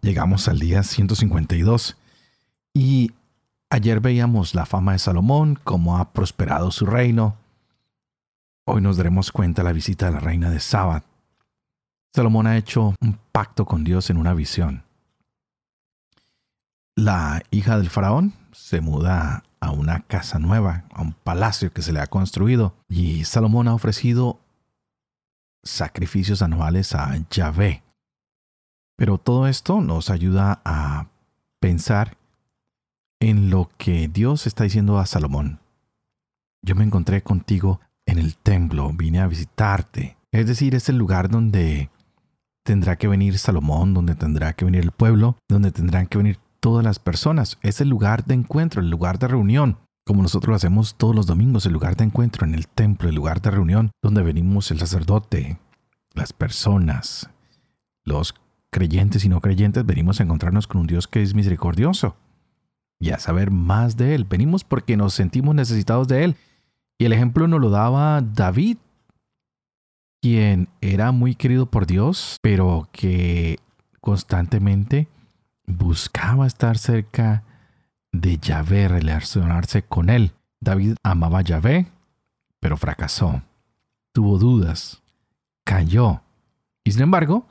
Llegamos 0.00 0.48
al 0.48 0.58
día 0.60 0.82
152 0.82 1.96
y 2.72 3.12
ayer 3.68 4.00
veíamos 4.00 4.54
la 4.54 4.64
fama 4.64 4.92
de 4.92 4.98
Salomón, 5.00 5.58
cómo 5.64 5.98
ha 5.98 6.12
prosperado 6.12 6.70
su 6.70 6.86
reino. 6.86 7.36
Hoy 8.64 8.80
nos 8.80 8.96
daremos 8.96 9.32
cuenta 9.32 9.62
de 9.62 9.68
la 9.68 9.72
visita 9.72 10.06
de 10.06 10.12
la 10.12 10.20
reina 10.20 10.50
de 10.50 10.60
Sabat. 10.60 11.04
Salomón 12.14 12.46
ha 12.46 12.56
hecho 12.56 12.94
un 13.00 13.18
pacto 13.32 13.66
con 13.66 13.82
Dios 13.84 14.08
en 14.10 14.18
una 14.18 14.34
visión. 14.34 14.84
La 16.94 17.42
hija 17.50 17.78
del 17.78 17.90
faraón 17.90 18.34
se 18.52 18.80
muda 18.80 19.44
a 19.60 19.70
una 19.72 20.00
casa 20.00 20.38
nueva, 20.38 20.84
a 20.92 21.02
un 21.02 21.12
palacio 21.12 21.72
que 21.72 21.82
se 21.82 21.92
le 21.92 22.00
ha 22.00 22.06
construido, 22.06 22.74
y 22.88 23.24
Salomón 23.24 23.68
ha 23.68 23.74
ofrecido 23.74 24.38
sacrificios 25.62 26.42
anuales 26.42 26.94
a 26.94 27.16
Yahvé, 27.30 27.82
pero 28.98 29.16
todo 29.16 29.46
esto 29.46 29.80
nos 29.80 30.10
ayuda 30.10 30.60
a 30.64 31.06
pensar 31.60 32.16
en 33.20 33.48
lo 33.48 33.70
que 33.78 34.08
Dios 34.08 34.48
está 34.48 34.64
diciendo 34.64 34.98
a 34.98 35.06
Salomón. 35.06 35.60
Yo 36.62 36.74
me 36.74 36.82
encontré 36.82 37.22
contigo 37.22 37.80
en 38.06 38.18
el 38.18 38.36
templo, 38.36 38.90
vine 38.92 39.20
a 39.20 39.28
visitarte. 39.28 40.16
Es 40.32 40.48
decir, 40.48 40.74
es 40.74 40.88
el 40.88 40.98
lugar 40.98 41.28
donde 41.28 41.90
tendrá 42.64 42.96
que 42.96 43.06
venir 43.06 43.38
Salomón, 43.38 43.94
donde 43.94 44.16
tendrá 44.16 44.52
que 44.54 44.64
venir 44.64 44.82
el 44.82 44.90
pueblo, 44.90 45.36
donde 45.48 45.70
tendrán 45.70 46.08
que 46.08 46.18
venir 46.18 46.40
todas 46.58 46.84
las 46.84 46.98
personas. 46.98 47.56
Es 47.62 47.80
el 47.80 47.88
lugar 47.88 48.24
de 48.24 48.34
encuentro, 48.34 48.80
el 48.80 48.90
lugar 48.90 49.20
de 49.20 49.28
reunión. 49.28 49.78
Como 50.04 50.22
nosotros 50.22 50.48
lo 50.48 50.56
hacemos 50.56 50.96
todos 50.96 51.14
los 51.14 51.26
domingos, 51.28 51.66
el 51.66 51.72
lugar 51.72 51.94
de 51.94 52.02
encuentro 52.02 52.44
en 52.44 52.54
el 52.54 52.66
templo, 52.66 53.08
el 53.08 53.14
lugar 53.14 53.40
de 53.42 53.52
reunión, 53.52 53.92
donde 54.02 54.24
venimos 54.24 54.72
el 54.72 54.80
sacerdote, 54.80 55.60
las 56.14 56.32
personas, 56.32 57.30
los 58.04 58.34
creyentes 58.70 59.24
y 59.24 59.28
no 59.28 59.40
creyentes, 59.40 59.84
venimos 59.84 60.20
a 60.20 60.24
encontrarnos 60.24 60.66
con 60.66 60.80
un 60.80 60.86
Dios 60.86 61.08
que 61.08 61.22
es 61.22 61.34
misericordioso 61.34 62.16
y 63.00 63.10
a 63.10 63.18
saber 63.18 63.50
más 63.50 63.96
de 63.96 64.14
Él. 64.14 64.24
Venimos 64.24 64.64
porque 64.64 64.96
nos 64.96 65.14
sentimos 65.14 65.54
necesitados 65.54 66.08
de 66.08 66.24
Él. 66.24 66.36
Y 66.98 67.04
el 67.04 67.12
ejemplo 67.12 67.46
nos 67.46 67.60
lo 67.60 67.70
daba 67.70 68.20
David, 68.20 68.76
quien 70.20 70.68
era 70.80 71.12
muy 71.12 71.34
querido 71.34 71.66
por 71.66 71.86
Dios, 71.86 72.38
pero 72.42 72.88
que 72.92 73.60
constantemente 74.00 75.06
buscaba 75.66 76.46
estar 76.46 76.76
cerca 76.76 77.44
de 78.10 78.38
Yahvé, 78.38 78.88
relacionarse 78.88 79.82
con 79.82 80.10
Él. 80.10 80.32
David 80.60 80.96
amaba 81.04 81.38
a 81.38 81.42
Yahvé, 81.42 81.86
pero 82.58 82.76
fracasó. 82.76 83.42
Tuvo 84.12 84.38
dudas, 84.38 85.02
cayó. 85.64 86.22
Y 86.82 86.92
sin 86.92 87.02
embargo, 87.02 87.46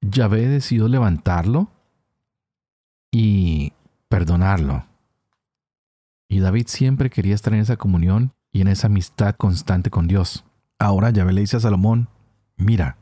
Yahvé 0.00 0.46
decidió 0.48 0.88
levantarlo 0.88 1.70
y 3.10 3.72
perdonarlo. 4.08 4.86
Y 6.28 6.40
David 6.40 6.66
siempre 6.68 7.10
quería 7.10 7.34
estar 7.34 7.54
en 7.54 7.60
esa 7.60 7.76
comunión 7.76 8.32
y 8.52 8.60
en 8.60 8.68
esa 8.68 8.88
amistad 8.88 9.36
constante 9.36 9.90
con 9.90 10.06
Dios. 10.06 10.44
Ahora 10.78 11.10
Yahvé 11.10 11.32
le 11.32 11.40
dice 11.42 11.56
a 11.56 11.60
Salomón, 11.60 12.08
mira, 12.56 12.98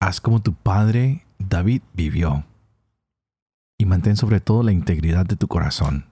haz 0.00 0.20
como 0.20 0.40
tu 0.40 0.54
padre 0.54 1.26
David 1.38 1.82
vivió 1.92 2.44
y 3.78 3.84
mantén 3.84 4.16
sobre 4.16 4.40
todo 4.40 4.62
la 4.62 4.72
integridad 4.72 5.26
de 5.26 5.36
tu 5.36 5.48
corazón. 5.48 6.06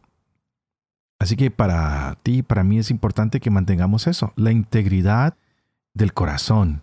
Así 1.20 1.36
que 1.36 1.50
para 1.50 2.16
ti 2.22 2.38
y 2.38 2.42
para 2.42 2.64
mí 2.64 2.78
es 2.78 2.90
importante 2.90 3.40
que 3.40 3.50
mantengamos 3.50 4.06
eso, 4.06 4.32
la 4.36 4.52
integridad 4.52 5.36
del 5.94 6.14
corazón, 6.14 6.82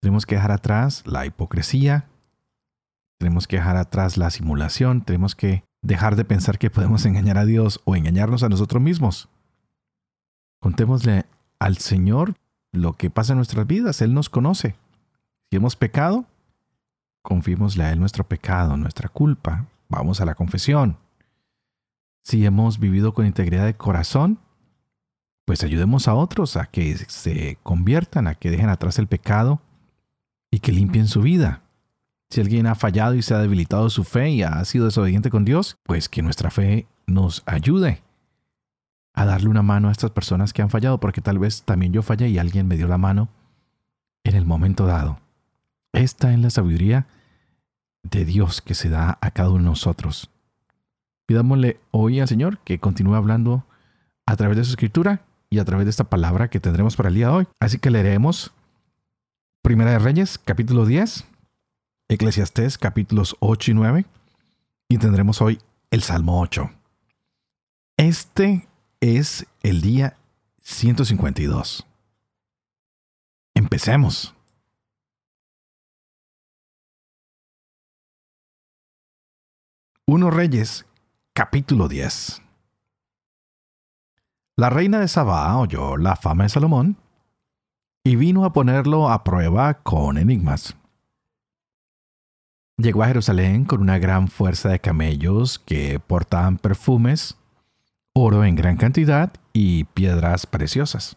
tenemos 0.00 0.26
que 0.26 0.36
dejar 0.36 0.52
atrás 0.52 1.02
la 1.06 1.26
hipocresía, 1.26 2.08
tenemos 3.18 3.46
que 3.46 3.56
dejar 3.56 3.76
atrás 3.76 4.16
la 4.16 4.30
simulación, 4.30 5.02
tenemos 5.02 5.34
que 5.34 5.64
dejar 5.82 6.16
de 6.16 6.24
pensar 6.24 6.58
que 6.58 6.70
podemos 6.70 7.04
engañar 7.06 7.38
a 7.38 7.44
Dios 7.44 7.80
o 7.84 7.96
engañarnos 7.96 8.42
a 8.42 8.48
nosotros 8.48 8.82
mismos. 8.82 9.28
Contémosle 10.60 11.26
al 11.58 11.78
Señor 11.78 12.34
lo 12.72 12.94
que 12.94 13.10
pasa 13.10 13.32
en 13.32 13.38
nuestras 13.38 13.66
vidas, 13.66 14.02
Él 14.02 14.12
nos 14.12 14.28
conoce. 14.28 14.76
Si 15.50 15.56
hemos 15.56 15.76
pecado, 15.76 16.26
confiémosle 17.22 17.84
a 17.84 17.92
Él 17.92 18.00
nuestro 18.00 18.24
pecado, 18.24 18.76
nuestra 18.76 19.08
culpa, 19.08 19.66
vamos 19.88 20.20
a 20.20 20.24
la 20.24 20.34
confesión. 20.34 20.98
Si 22.24 22.44
hemos 22.44 22.78
vivido 22.78 23.14
con 23.14 23.24
integridad 23.24 23.64
de 23.64 23.76
corazón, 23.76 24.40
pues 25.44 25.62
ayudemos 25.62 26.08
a 26.08 26.14
otros 26.14 26.56
a 26.56 26.66
que 26.66 26.96
se 26.96 27.56
conviertan, 27.62 28.26
a 28.26 28.34
que 28.34 28.50
dejen 28.50 28.68
atrás 28.68 28.98
el 28.98 29.06
pecado 29.06 29.60
y 30.50 30.60
que 30.60 30.72
limpien 30.72 31.08
su 31.08 31.22
vida. 31.22 31.62
Si 32.30 32.40
alguien 32.40 32.66
ha 32.66 32.74
fallado 32.74 33.14
y 33.14 33.22
se 33.22 33.34
ha 33.34 33.38
debilitado 33.38 33.88
su 33.90 34.04
fe 34.04 34.30
y 34.30 34.42
ha 34.42 34.64
sido 34.64 34.86
desobediente 34.86 35.30
con 35.30 35.44
Dios, 35.44 35.76
pues 35.84 36.08
que 36.08 36.22
nuestra 36.22 36.50
fe 36.50 36.86
nos 37.06 37.42
ayude 37.46 38.02
a 39.14 39.24
darle 39.24 39.48
una 39.48 39.62
mano 39.62 39.88
a 39.88 39.92
estas 39.92 40.10
personas 40.10 40.52
que 40.52 40.62
han 40.62 40.70
fallado, 40.70 41.00
porque 41.00 41.20
tal 41.20 41.38
vez 41.38 41.62
también 41.62 41.92
yo 41.92 42.02
fallé 42.02 42.28
y 42.28 42.38
alguien 42.38 42.66
me 42.68 42.76
dio 42.76 42.88
la 42.88 42.98
mano 42.98 43.28
en 44.24 44.34
el 44.34 44.44
momento 44.44 44.86
dado. 44.86 45.20
Esta 45.92 46.32
es 46.32 46.38
la 46.38 46.50
sabiduría 46.50 47.06
de 48.02 48.24
Dios 48.24 48.60
que 48.60 48.74
se 48.74 48.90
da 48.90 49.18
a 49.20 49.30
cada 49.30 49.48
uno 49.50 49.58
de 49.58 49.64
nosotros. 49.70 50.30
Pidámosle 51.26 51.80
hoy 51.90 52.20
al 52.20 52.28
Señor 52.28 52.58
que 52.58 52.78
continúe 52.78 53.14
hablando 53.14 53.64
a 54.26 54.36
través 54.36 54.56
de 54.58 54.64
su 54.64 54.70
escritura 54.70 55.22
y 55.48 55.58
a 55.58 55.64
través 55.64 55.86
de 55.86 55.90
esta 55.90 56.04
palabra 56.04 56.48
que 56.48 56.60
tendremos 56.60 56.96
para 56.96 57.08
el 57.08 57.14
día 57.14 57.28
de 57.28 57.32
hoy. 57.32 57.48
Así 57.60 57.78
que 57.78 57.90
leeremos 57.90 58.52
Primera 59.66 59.90
de 59.90 59.98
Reyes, 59.98 60.38
capítulo 60.38 60.86
10, 60.86 61.24
Eclesiastés, 62.06 62.78
capítulos 62.78 63.36
8 63.40 63.72
y 63.72 63.74
9, 63.74 64.06
y 64.88 64.98
tendremos 64.98 65.42
hoy 65.42 65.60
el 65.90 66.02
Salmo 66.02 66.40
8. 66.40 66.70
Este 67.96 68.68
es 69.00 69.44
el 69.64 69.80
día 69.80 70.16
152. 70.62 71.84
Empecemos. 73.56 74.36
Uno 80.06 80.30
Reyes, 80.30 80.86
capítulo 81.32 81.88
10. 81.88 82.40
La 84.54 84.70
reina 84.70 85.00
de 85.00 85.08
Sabá 85.08 85.58
oyó 85.58 85.96
la 85.96 86.14
fama 86.14 86.44
de 86.44 86.50
Salomón 86.50 86.98
y 88.06 88.14
vino 88.14 88.44
a 88.44 88.52
ponerlo 88.52 89.10
a 89.10 89.24
prueba 89.24 89.82
con 89.82 90.16
enigmas. 90.16 90.76
Llegó 92.78 93.02
a 93.02 93.08
Jerusalén 93.08 93.64
con 93.64 93.80
una 93.80 93.98
gran 93.98 94.28
fuerza 94.28 94.68
de 94.68 94.78
camellos 94.78 95.58
que 95.58 95.98
portaban 95.98 96.56
perfumes, 96.56 97.36
oro 98.14 98.44
en 98.44 98.54
gran 98.54 98.76
cantidad 98.76 99.32
y 99.52 99.84
piedras 99.84 100.46
preciosas. 100.46 101.16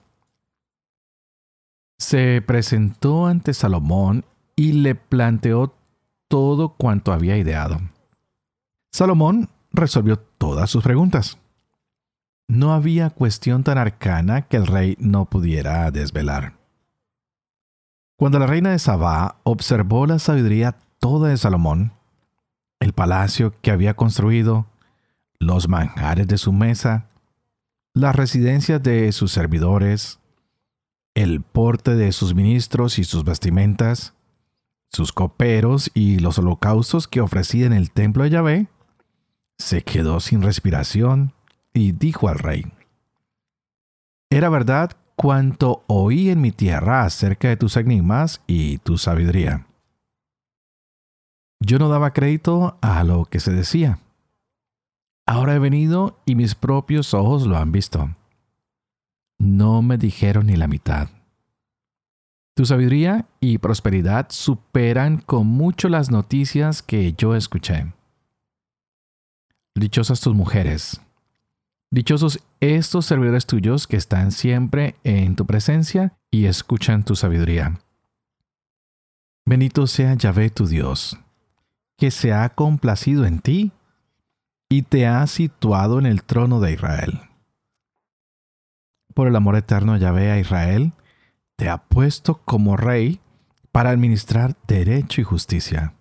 Se 1.99 2.41
presentó 2.41 3.27
ante 3.27 3.53
Salomón 3.53 4.25
y 4.55 4.71
le 4.71 4.95
planteó 4.95 5.75
todo 6.27 6.69
cuanto 6.69 7.13
había 7.13 7.37
ideado. 7.37 7.81
Salomón 8.91 9.49
resolvió 9.71 10.17
todas 10.17 10.71
sus 10.71 10.83
preguntas. 10.83 11.37
No 12.47 12.73
había 12.73 13.11
cuestión 13.11 13.63
tan 13.63 13.77
arcana 13.77 14.47
que 14.47 14.57
el 14.57 14.65
rey 14.65 14.97
no 14.99 15.25
pudiera 15.25 15.91
desvelar. 15.91 16.58
Cuando 18.19 18.37
la 18.37 18.47
reina 18.47 18.71
de 18.71 18.79
Sabá 18.79 19.37
observó 19.43 20.05
la 20.05 20.19
sabiduría 20.19 20.75
toda 20.99 21.29
de 21.29 21.37
Salomón, 21.37 21.93
el 22.81 22.91
palacio 22.91 23.53
que 23.61 23.71
había 23.71 23.93
construido, 23.93 24.65
los 25.39 25.69
manjares 25.69 26.27
de 26.27 26.37
su 26.37 26.51
mesa, 26.51 27.07
las 27.93 28.13
residencias 28.13 28.83
de 28.83 29.09
sus 29.13 29.31
servidores, 29.31 30.19
el 31.15 31.39
porte 31.39 31.95
de 31.95 32.11
sus 32.11 32.35
ministros 32.35 32.99
y 32.99 33.05
sus 33.05 33.23
vestimentas, 33.23 34.15
sus 34.89 35.13
coperos 35.13 35.89
y 35.93 36.19
los 36.19 36.39
holocaustos 36.39 37.07
que 37.07 37.21
ofrecía 37.21 37.67
en 37.67 37.73
el 37.73 37.89
templo 37.89 38.25
de 38.25 38.31
Yahvé, 38.31 38.67
se 39.57 39.81
quedó 39.81 40.19
sin 40.19 40.41
respiración 40.41 41.31
y 41.73 41.93
dijo 41.93 42.27
al 42.27 42.39
rey, 42.39 42.65
Era 44.29 44.49
verdad 44.49 44.97
cuanto 45.19 45.83
oí 45.87 46.29
en 46.29 46.39
mi 46.39 46.53
tierra 46.53 47.03
acerca 47.03 47.49
de 47.49 47.57
tus 47.57 47.75
enigmas 47.75 48.41
y 48.47 48.77
tu 48.77 48.97
sabiduría. 48.97 49.67
Yo 51.59 51.77
no 51.77 51.89
daba 51.89 52.13
crédito 52.13 52.77
a 52.79 53.03
lo 53.03 53.25
que 53.25 53.41
se 53.41 53.51
decía. 53.51 53.99
Ahora 55.27 55.55
he 55.55 55.59
venido 55.59 56.17
y 56.25 56.35
mis 56.35 56.55
propios 56.55 57.13
ojos 57.13 57.45
lo 57.45 57.57
han 57.57 57.73
visto. 57.73 58.15
No 59.39 59.81
me 59.81 59.97
dijeron 59.97 60.45
ni 60.45 60.55
la 60.55 60.67
mitad. 60.67 61.09
Tu 62.55 62.65
sabiduría 62.65 63.27
y 63.41 63.57
prosperidad 63.57 64.27
superan 64.29 65.17
con 65.17 65.47
mucho 65.47 65.89
las 65.89 66.09
noticias 66.11 66.81
que 66.81 67.11
yo 67.11 67.35
escuché. 67.35 67.91
Dichosas 69.75 70.21
tus 70.21 70.33
mujeres. 70.33 71.01
Dichosos 71.91 72.39
estos 72.59 73.07
servidores 73.07 73.47
tuyos 73.47 73.87
que 73.87 73.97
están 73.97 74.31
siempre 74.31 74.95
en 75.03 75.35
tu 75.35 75.47
presencia 75.47 76.13
y 76.29 76.45
escuchan 76.45 77.03
tu 77.03 77.15
sabiduría. 77.15 77.79
Bendito 79.45 79.87
sea 79.87 80.13
Yahvé 80.13 80.51
tu 80.51 80.67
Dios, 80.67 81.17
que 81.97 82.11
se 82.11 82.31
ha 82.31 82.47
complacido 82.49 83.25
en 83.25 83.39
ti 83.39 83.71
y 84.69 84.83
te 84.83 85.07
ha 85.07 85.25
situado 85.25 85.97
en 85.97 86.05
el 86.05 86.21
trono 86.21 86.59
de 86.59 86.73
Israel. 86.73 87.21
Por 89.15 89.27
el 89.27 89.35
amor 89.35 89.55
eterno 89.55 89.97
Yahvé 89.97 90.31
a 90.31 90.39
Israel, 90.39 90.93
te 91.55 91.69
ha 91.69 91.77
puesto 91.77 92.41
como 92.45 92.77
rey 92.77 93.19
para 93.71 93.89
administrar 93.89 94.55
derecho 94.67 95.21
y 95.21 95.23
justicia. 95.23 95.95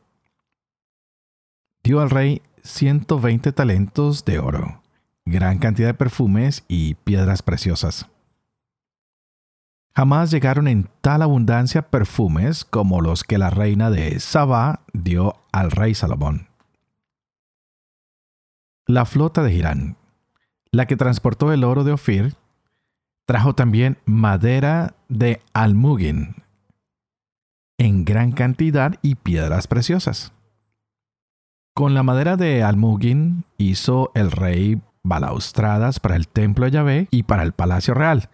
Dio 1.82 2.00
al 2.00 2.10
rey 2.10 2.42
120 2.62 3.52
talentos 3.52 4.26
de 4.26 4.38
oro, 4.38 4.82
gran 5.30 5.58
cantidad 5.58 5.88
de 5.88 5.94
perfumes 5.94 6.64
y 6.68 6.94
piedras 6.94 7.42
preciosas. 7.42 8.06
Jamás 9.94 10.30
llegaron 10.30 10.68
en 10.68 10.88
tal 11.00 11.22
abundancia 11.22 11.90
perfumes 11.90 12.64
como 12.64 13.00
los 13.00 13.24
que 13.24 13.38
la 13.38 13.50
reina 13.50 13.90
de 13.90 14.20
Sabá 14.20 14.82
dio 14.92 15.34
al 15.50 15.70
rey 15.70 15.94
Salomón. 15.94 16.48
La 18.86 19.04
flota 19.04 19.42
de 19.42 19.52
Irán, 19.52 19.96
la 20.70 20.86
que 20.86 20.96
transportó 20.96 21.52
el 21.52 21.64
oro 21.64 21.84
de 21.84 21.92
Ofir, 21.92 22.34
trajo 23.26 23.54
también 23.54 23.98
madera 24.06 24.94
de 25.08 25.42
almugin 25.52 26.36
en 27.78 28.04
gran 28.04 28.32
cantidad 28.32 28.94
y 29.02 29.14
piedras 29.14 29.66
preciosas. 29.66 30.32
Con 31.74 31.94
la 31.94 32.02
madera 32.02 32.36
de 32.36 32.62
almugin 32.62 33.44
hizo 33.56 34.10
el 34.14 34.32
rey 34.32 34.80
balaustradas 35.08 36.00
para 36.00 36.16
el 36.16 36.28
templo 36.28 36.64
de 36.64 36.70
Yahvé 36.70 37.08
y 37.10 37.24
para 37.24 37.42
el 37.42 37.52
palacio 37.52 37.94
real, 37.94 38.28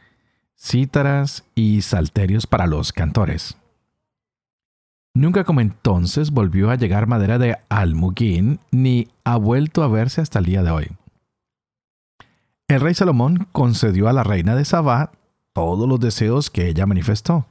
cítaras 0.59 1.45
y 1.55 1.83
salterios 1.83 2.47
para 2.47 2.67
los 2.67 2.93
cantores. 2.93 3.57
Nunca 5.15 5.45
como 5.45 5.61
entonces 5.61 6.33
volvió 6.33 6.71
a 6.71 6.75
llegar 6.75 7.07
madera 7.07 7.39
de 7.39 7.57
almugín, 7.69 8.59
ni 8.73 9.09
ha 9.23 9.37
vuelto 9.37 9.85
a 9.85 9.89
verse 9.89 10.21
hasta 10.21 10.41
el 10.41 10.47
día 10.47 10.63
de 10.63 10.71
hoy. 10.71 10.91
El 12.67 12.81
rey 12.81 12.95
Salomón 12.95 13.47
concedió 13.53 14.09
a 14.09 14.13
la 14.13 14.25
reina 14.25 14.57
de 14.57 14.65
Sabá 14.65 15.13
todos 15.53 15.89
los 15.89 16.01
deseos 16.01 16.51
que 16.51 16.67
ella 16.69 16.87
manifestó, 16.87 17.47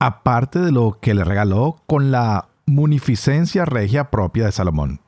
aparte 0.00 0.58
de 0.58 0.72
lo 0.72 0.98
que 1.00 1.14
le 1.14 1.22
regaló 1.22 1.80
con 1.86 2.10
la 2.10 2.48
munificencia 2.66 3.64
regia 3.64 4.10
propia 4.10 4.46
de 4.46 4.52
Salomón. 4.52 5.00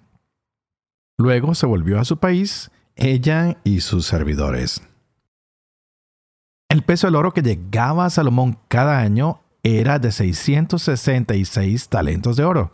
Luego 1.18 1.54
se 1.54 1.66
volvió 1.66 1.98
a 1.98 2.04
su 2.04 2.18
país, 2.18 2.70
ella 2.96 3.58
y 3.64 3.80
sus 3.80 4.06
servidores. 4.06 4.82
El 6.68 6.82
peso 6.82 7.06
del 7.06 7.16
oro 7.16 7.32
que 7.32 7.42
llegaba 7.42 8.06
a 8.06 8.10
Salomón 8.10 8.58
cada 8.68 8.98
año 9.00 9.40
era 9.62 9.98
de 9.98 10.10
666 10.10 11.88
talentos 11.88 12.36
de 12.36 12.44
oro, 12.44 12.72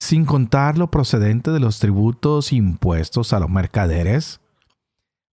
sin 0.00 0.24
contar 0.24 0.78
lo 0.78 0.90
procedente 0.90 1.50
de 1.50 1.60
los 1.60 1.78
tributos 1.78 2.52
impuestos 2.52 3.32
a 3.32 3.40
los 3.40 3.50
mercaderes, 3.50 4.40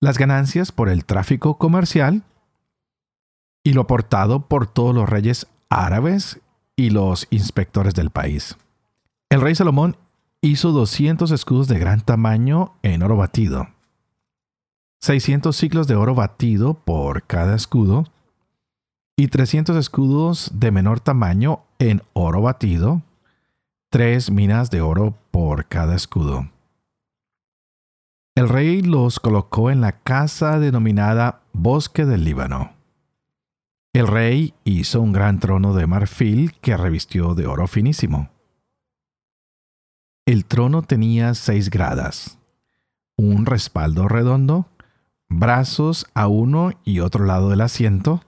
las 0.01 0.19
ganancias 0.19 0.73
por 0.73 0.89
el 0.89 1.05
tráfico 1.05 1.59
comercial 1.59 2.25
y 3.63 3.73
lo 3.73 3.83
aportado 3.83 4.49
por 4.49 4.67
todos 4.67 4.95
los 4.95 5.09
reyes 5.09 5.47
árabes 5.69 6.41
y 6.77 6.91
los 6.91 7.27
inspectores 7.31 7.95
del 7.95 8.11
país. 8.11 8.57
El 9.29 9.41
rey 9.41 9.55
Salomón 9.55 9.97
hizo 10.41 10.73
200 10.73 11.31
escudos 11.31 11.69
de 11.69 11.79
gran 11.79 12.01
tamaño 12.01 12.75
en 12.83 13.03
oro 13.03 13.17
batido 13.17 13.69
600 15.01 15.57
ciclos 15.57 15.87
de 15.87 15.95
oro 15.95 16.15
batido 16.15 16.75
por 16.75 17.23
cada 17.23 17.57
escudo 17.57 18.05
y 19.17 19.29
300 19.29 19.77
escudos 19.77 20.51
de 20.55 20.71
menor 20.71 21.01
tamaño 21.01 21.63
en 21.79 22.03
oro 22.13 22.43
batido, 22.43 23.03
tres 23.89 24.31
minas 24.31 24.71
de 24.71 24.83
oro 24.83 25.15
por 25.31 25.67
cada 25.67 25.97
escudo. 25.97 26.51
El 28.35 28.49
rey 28.51 28.83
los 28.83 29.21
colocó 29.21 29.71
en 29.71 29.81
la 29.81 29.93
casa 29.93 30.59
denominada 30.59 31.41
Bosque 31.55 32.05
del 32.05 32.25
Líbano. 32.25 32.75
El 33.95 34.07
rey 34.07 34.55
hizo 34.65 35.01
un 35.01 35.13
gran 35.13 35.41
trono 35.41 35.75
de 35.75 35.87
marfil 35.87 36.53
que 36.61 36.77
revistió 36.77 37.35
de 37.35 37.47
oro 37.47 37.67
finísimo. 37.67 38.29
El 40.27 40.45
trono 40.45 40.83
tenía 40.83 41.35
seis 41.35 41.71
gradas, 41.71 42.39
un 43.17 43.47
respaldo 43.47 44.07
redondo 44.07 44.69
brazos 45.31 46.07
a 46.13 46.27
uno 46.29 46.73
y 46.85 47.01
otro 47.01 47.25
lado 47.25 47.49
del 47.49 47.63
asiento, 47.63 48.23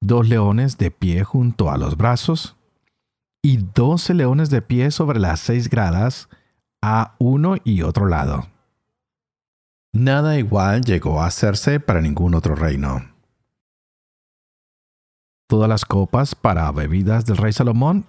dos 0.00 0.26
leones 0.26 0.78
de 0.78 0.90
pie 0.90 1.24
junto 1.24 1.70
a 1.70 1.76
los 1.76 1.96
brazos 1.96 2.56
y 3.42 3.58
doce 3.58 4.14
leones 4.14 4.48
de 4.48 4.62
pie 4.62 4.90
sobre 4.90 5.18
las 5.20 5.40
seis 5.40 5.68
gradas 5.68 6.28
a 6.80 7.14
uno 7.18 7.56
y 7.64 7.82
otro 7.82 8.06
lado. 8.06 8.46
Nada 9.92 10.38
igual 10.38 10.82
llegó 10.82 11.20
a 11.20 11.26
hacerse 11.26 11.80
para 11.80 12.00
ningún 12.00 12.34
otro 12.34 12.54
reino. 12.54 13.02
Todas 15.48 15.68
las 15.68 15.84
copas 15.84 16.34
para 16.34 16.70
bebidas 16.72 17.26
del 17.26 17.36
rey 17.36 17.52
Salomón 17.52 18.06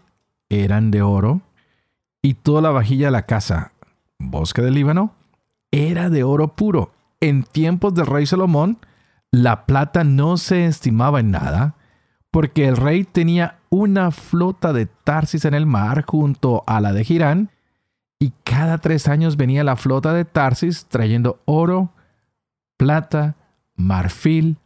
eran 0.49 0.91
de 0.91 1.01
oro, 1.01 1.41
y 2.21 2.35
toda 2.35 2.61
la 2.61 2.69
vajilla 2.69 3.07
de 3.07 3.11
la 3.11 3.25
casa, 3.25 3.73
bosque 4.17 4.61
del 4.61 4.75
Líbano, 4.75 5.13
era 5.71 6.09
de 6.09 6.23
oro 6.23 6.55
puro, 6.55 6.93
en 7.23 7.43
tiempos 7.43 7.93
del 7.93 8.05
rey 8.05 8.25
Salomón, 8.25 8.79
la 9.31 9.65
plata 9.65 10.03
no 10.03 10.35
se 10.35 10.65
estimaba 10.65 11.21
en 11.21 11.31
nada, 11.31 11.77
porque 12.31 12.67
el 12.67 12.75
rey 12.75 13.05
tenía 13.05 13.59
una 13.69 14.11
flota 14.11 14.73
de 14.73 14.87
Tarsis 14.87 15.45
en 15.45 15.53
el 15.53 15.65
mar 15.65 16.03
junto 16.05 16.65
a 16.67 16.81
la 16.81 16.91
de 16.91 17.05
Girán, 17.05 17.49
y 18.19 18.33
cada 18.43 18.79
tres 18.79 19.07
años 19.07 19.37
venía 19.37 19.63
la 19.63 19.77
flota 19.77 20.13
de 20.13 20.25
Tarsis 20.25 20.87
trayendo 20.87 21.41
oro, 21.45 21.93
plata, 22.75 23.37
marfil, 23.75 24.57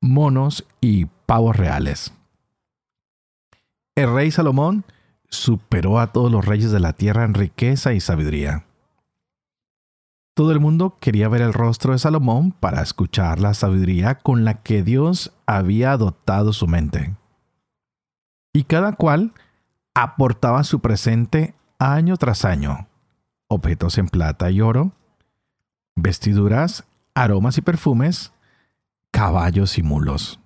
monos 0.00 0.66
y 0.80 1.04
pavos 1.26 1.54
reales. 1.54 2.14
El 3.94 4.14
rey 4.14 4.30
Salomón 4.30 4.84
superó 5.28 6.00
a 6.00 6.12
todos 6.12 6.32
los 6.32 6.46
reyes 6.46 6.70
de 6.70 6.80
la 6.80 6.94
tierra 6.94 7.24
en 7.24 7.34
riqueza 7.34 7.92
y 7.92 8.00
sabiduría. 8.00 8.65
Todo 10.36 10.52
el 10.52 10.60
mundo 10.60 10.98
quería 11.00 11.30
ver 11.30 11.40
el 11.40 11.54
rostro 11.54 11.94
de 11.94 11.98
Salomón 11.98 12.52
para 12.52 12.82
escuchar 12.82 13.40
la 13.40 13.54
sabiduría 13.54 14.16
con 14.16 14.44
la 14.44 14.60
que 14.62 14.82
Dios 14.82 15.32
había 15.46 15.96
dotado 15.96 16.52
su 16.52 16.66
mente. 16.66 17.16
Y 18.52 18.64
cada 18.64 18.92
cual 18.92 19.32
aportaba 19.94 20.62
su 20.62 20.80
presente 20.80 21.54
año 21.78 22.18
tras 22.18 22.44
año, 22.44 22.86
objetos 23.48 23.96
en 23.96 24.08
plata 24.08 24.50
y 24.50 24.60
oro, 24.60 24.92
vestiduras, 25.94 26.84
aromas 27.14 27.56
y 27.56 27.62
perfumes, 27.62 28.34
caballos 29.12 29.78
y 29.78 29.82
mulos. 29.82 30.38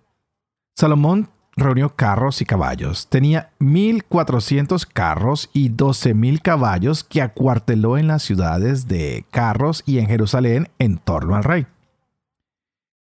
Salomón 0.77 1.31
reunió 1.57 1.95
carros 1.95 2.41
y 2.41 2.45
caballos. 2.45 3.09
Tenía 3.09 3.51
1.400 3.61 4.87
carros 4.87 5.51
y 5.53 5.71
12.000 5.71 6.41
caballos 6.43 7.05
que 7.05 7.23
acuarteló 7.23 7.99
en 7.99 8.09
las 8.09 8.23
ciudades 8.23 8.89
de 8.89 9.25
carros 9.31 9.83
y 9.87 9.99
en 9.99 10.07
Jerusalén 10.07 10.69
en 10.79 10.99
torno 10.99 11.37
al 11.37 11.45
rey. 11.45 11.67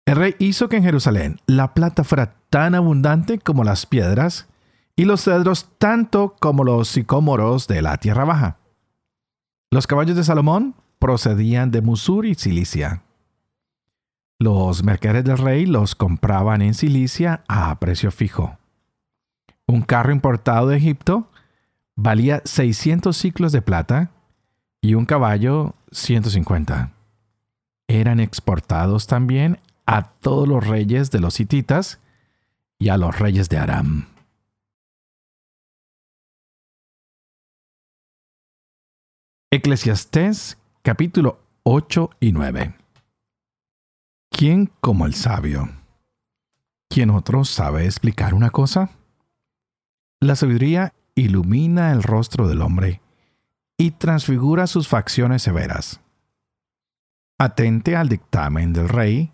El 0.06 0.16
rey 0.16 0.34
hizo 0.38 0.68
que 0.68 0.76
en 0.76 0.84
Jerusalén 0.84 1.40
la 1.46 1.72
plata 1.72 2.04
fuera 2.04 2.34
tan 2.50 2.74
abundante 2.74 3.38
como 3.38 3.64
las 3.64 3.86
piedras 3.86 4.46
y 4.96 5.06
los 5.06 5.22
cedros 5.22 5.68
tanto 5.78 6.36
como 6.38 6.62
los 6.62 6.88
sicómoros 6.88 7.66
de 7.66 7.82
la 7.82 7.96
tierra 7.96 8.24
baja. 8.24 8.58
Los 9.70 9.86
caballos 9.86 10.16
de 10.16 10.24
Salomón 10.24 10.74
procedían 10.98 11.70
de 11.70 11.80
Musur 11.80 12.26
y 12.26 12.34
Cilicia. 12.34 13.03
Los 14.44 14.84
mercaderes 14.84 15.24
del 15.24 15.38
rey 15.38 15.64
los 15.64 15.94
compraban 15.94 16.60
en 16.60 16.74
Cilicia 16.74 17.44
a 17.48 17.80
precio 17.80 18.10
fijo. 18.10 18.58
Un 19.66 19.80
carro 19.80 20.12
importado 20.12 20.68
de 20.68 20.76
Egipto 20.76 21.30
valía 21.96 22.42
600 22.44 23.16
ciclos 23.16 23.52
de 23.52 23.62
plata 23.62 24.10
y 24.82 24.96
un 24.96 25.06
caballo 25.06 25.76
150. 25.92 26.92
Eran 27.88 28.20
exportados 28.20 29.06
también 29.06 29.60
a 29.86 30.10
todos 30.10 30.46
los 30.46 30.66
reyes 30.66 31.10
de 31.10 31.20
los 31.20 31.40
hititas 31.40 31.98
y 32.78 32.90
a 32.90 32.98
los 32.98 33.18
reyes 33.18 33.48
de 33.48 33.56
Aram. 33.56 34.08
Eclesiastés 39.50 40.58
capítulo 40.82 41.40
8 41.62 42.10
y 42.20 42.32
9. 42.32 42.83
¿Quién 44.36 44.68
como 44.80 45.06
el 45.06 45.14
sabio? 45.14 45.68
¿Quién 46.88 47.10
otro 47.10 47.44
sabe 47.44 47.84
explicar 47.84 48.34
una 48.34 48.50
cosa? 48.50 48.90
La 50.18 50.34
sabiduría 50.34 50.92
ilumina 51.14 51.92
el 51.92 52.02
rostro 52.02 52.48
del 52.48 52.60
hombre 52.60 53.00
y 53.78 53.92
transfigura 53.92 54.66
sus 54.66 54.88
facciones 54.88 55.42
severas. 55.42 56.00
Atente 57.38 57.94
al 57.94 58.08
dictamen 58.08 58.72
del 58.72 58.88
rey 58.88 59.32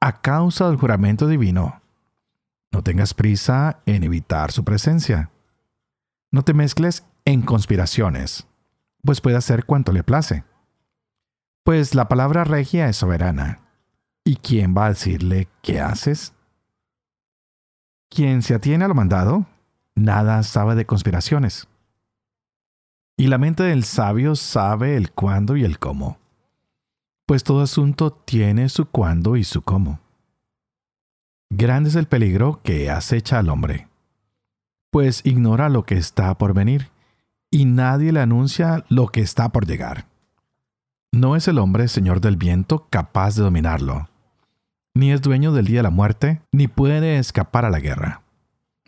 a 0.00 0.20
causa 0.20 0.66
del 0.66 0.78
juramento 0.78 1.28
divino. 1.28 1.80
No 2.72 2.82
tengas 2.82 3.14
prisa 3.14 3.78
en 3.86 4.02
evitar 4.02 4.50
su 4.50 4.64
presencia. 4.64 5.30
No 6.32 6.42
te 6.42 6.54
mezcles 6.54 7.04
en 7.24 7.42
conspiraciones, 7.42 8.48
pues 9.04 9.20
puede 9.20 9.36
hacer 9.36 9.64
cuanto 9.64 9.92
le 9.92 10.02
place. 10.02 10.42
Pues 11.62 11.94
la 11.94 12.08
palabra 12.08 12.42
regia 12.42 12.88
es 12.88 12.96
soberana. 12.96 13.69
¿Y 14.24 14.36
quién 14.36 14.74
va 14.76 14.86
a 14.86 14.90
decirle 14.90 15.48
qué 15.62 15.80
haces? 15.80 16.34
Quien 18.10 18.42
se 18.42 18.54
atiene 18.54 18.84
a 18.84 18.88
lo 18.88 18.94
mandado, 18.94 19.46
nada 19.94 20.42
sabe 20.42 20.74
de 20.74 20.84
conspiraciones. 20.84 21.68
Y 23.16 23.28
la 23.28 23.38
mente 23.38 23.62
del 23.62 23.84
sabio 23.84 24.34
sabe 24.34 24.96
el 24.96 25.12
cuándo 25.12 25.56
y 25.56 25.64
el 25.64 25.78
cómo, 25.78 26.18
pues 27.26 27.44
todo 27.44 27.62
asunto 27.62 28.10
tiene 28.10 28.68
su 28.68 28.86
cuándo 28.86 29.36
y 29.36 29.44
su 29.44 29.62
cómo. 29.62 30.00
Grande 31.50 31.90
es 31.90 31.96
el 31.96 32.06
peligro 32.06 32.60
que 32.62 32.90
acecha 32.90 33.38
al 33.38 33.48
hombre, 33.48 33.88
pues 34.90 35.20
ignora 35.24 35.68
lo 35.68 35.84
que 35.84 35.96
está 35.96 36.36
por 36.38 36.54
venir, 36.54 36.90
y 37.50 37.64
nadie 37.64 38.12
le 38.12 38.20
anuncia 38.20 38.84
lo 38.88 39.08
que 39.08 39.20
está 39.20 39.50
por 39.50 39.66
llegar. 39.66 40.06
No 41.12 41.36
es 41.36 41.48
el 41.48 41.58
hombre 41.58 41.88
señor 41.88 42.20
del 42.20 42.36
viento 42.36 42.86
capaz 42.88 43.34
de 43.34 43.42
dominarlo, 43.42 44.08
ni 44.94 45.12
es 45.12 45.22
dueño 45.22 45.52
del 45.52 45.66
día 45.66 45.78
de 45.78 45.84
la 45.84 45.90
muerte, 45.90 46.42
ni 46.52 46.68
puede 46.68 47.18
escapar 47.18 47.64
a 47.64 47.70
la 47.70 47.80
guerra. 47.80 48.22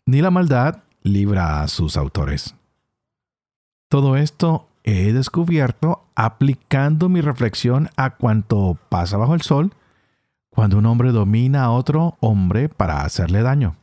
Ni 0.06 0.20
la 0.20 0.30
maldad 0.30 0.82
libra 1.02 1.62
a 1.62 1.68
sus 1.68 1.96
autores. 1.96 2.54
Todo 3.88 4.16
esto 4.16 4.68
he 4.84 5.12
descubierto 5.12 6.04
aplicando 6.14 7.08
mi 7.08 7.20
reflexión 7.20 7.90
a 7.96 8.16
cuanto 8.16 8.78
pasa 8.88 9.16
bajo 9.16 9.34
el 9.34 9.42
sol 9.42 9.74
cuando 10.50 10.78
un 10.78 10.86
hombre 10.86 11.12
domina 11.12 11.64
a 11.64 11.70
otro 11.70 12.16
hombre 12.20 12.68
para 12.68 13.02
hacerle 13.02 13.42
daño. 13.42 13.76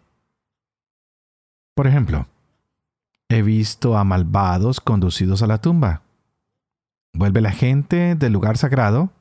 Por 1.76 1.88
ejemplo, 1.88 2.28
he 3.30 3.42
visto 3.42 3.98
a 3.98 4.04
malvados 4.04 4.82
conducidos 4.82 5.42
a 5.42 5.48
la 5.48 5.60
tumba. 5.60 6.02
Vuelve 7.14 7.42
la 7.42 7.52
gente 7.52 8.16
del 8.16 8.34
lugar 8.34 8.58
sagrado 8.58 9.12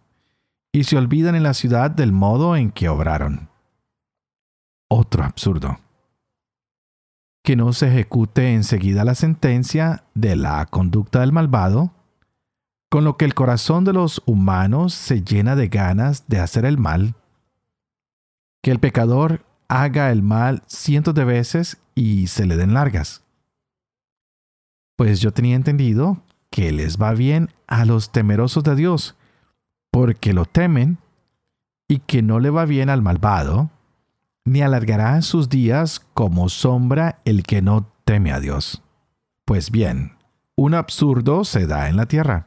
y 0.72 0.84
se 0.84 0.96
olvidan 0.96 1.34
en 1.34 1.42
la 1.42 1.54
ciudad 1.54 1.90
del 1.90 2.12
modo 2.12 2.56
en 2.56 2.70
que 2.70 2.88
obraron. 2.88 3.48
Otro 4.88 5.24
absurdo. 5.24 5.78
Que 7.42 7.56
no 7.56 7.72
se 7.72 7.88
ejecute 7.88 8.54
enseguida 8.54 9.04
la 9.04 9.14
sentencia 9.14 10.04
de 10.14 10.36
la 10.36 10.66
conducta 10.66 11.20
del 11.20 11.32
malvado, 11.32 11.92
con 12.90 13.04
lo 13.04 13.16
que 13.16 13.24
el 13.24 13.34
corazón 13.34 13.84
de 13.84 13.92
los 13.92 14.22
humanos 14.26 14.94
se 14.94 15.22
llena 15.22 15.56
de 15.56 15.68
ganas 15.68 16.26
de 16.26 16.40
hacer 16.40 16.64
el 16.64 16.78
mal. 16.78 17.14
Que 18.62 18.70
el 18.70 18.80
pecador 18.80 19.44
haga 19.68 20.10
el 20.10 20.22
mal 20.22 20.62
cientos 20.66 21.14
de 21.14 21.24
veces 21.24 21.78
y 21.94 22.26
se 22.28 22.46
le 22.46 22.56
den 22.56 22.74
largas. 22.74 23.22
Pues 24.96 25.20
yo 25.20 25.32
tenía 25.32 25.54
entendido 25.54 26.22
que 26.50 26.72
les 26.72 27.00
va 27.00 27.12
bien 27.12 27.50
a 27.66 27.84
los 27.84 28.10
temerosos 28.10 28.64
de 28.64 28.74
Dios, 28.74 29.17
porque 29.98 30.32
lo 30.32 30.44
temen, 30.44 30.98
y 31.88 31.98
que 31.98 32.22
no 32.22 32.38
le 32.38 32.50
va 32.50 32.66
bien 32.66 32.88
al 32.88 33.02
malvado, 33.02 33.68
ni 34.44 34.62
alargará 34.62 35.20
sus 35.22 35.48
días 35.48 36.06
como 36.14 36.48
sombra 36.48 37.18
el 37.24 37.42
que 37.42 37.62
no 37.62 37.90
teme 38.04 38.30
a 38.30 38.38
Dios. 38.38 38.84
Pues 39.44 39.72
bien, 39.72 40.16
un 40.54 40.74
absurdo 40.74 41.42
se 41.42 41.66
da 41.66 41.88
en 41.88 41.96
la 41.96 42.06
tierra. 42.06 42.46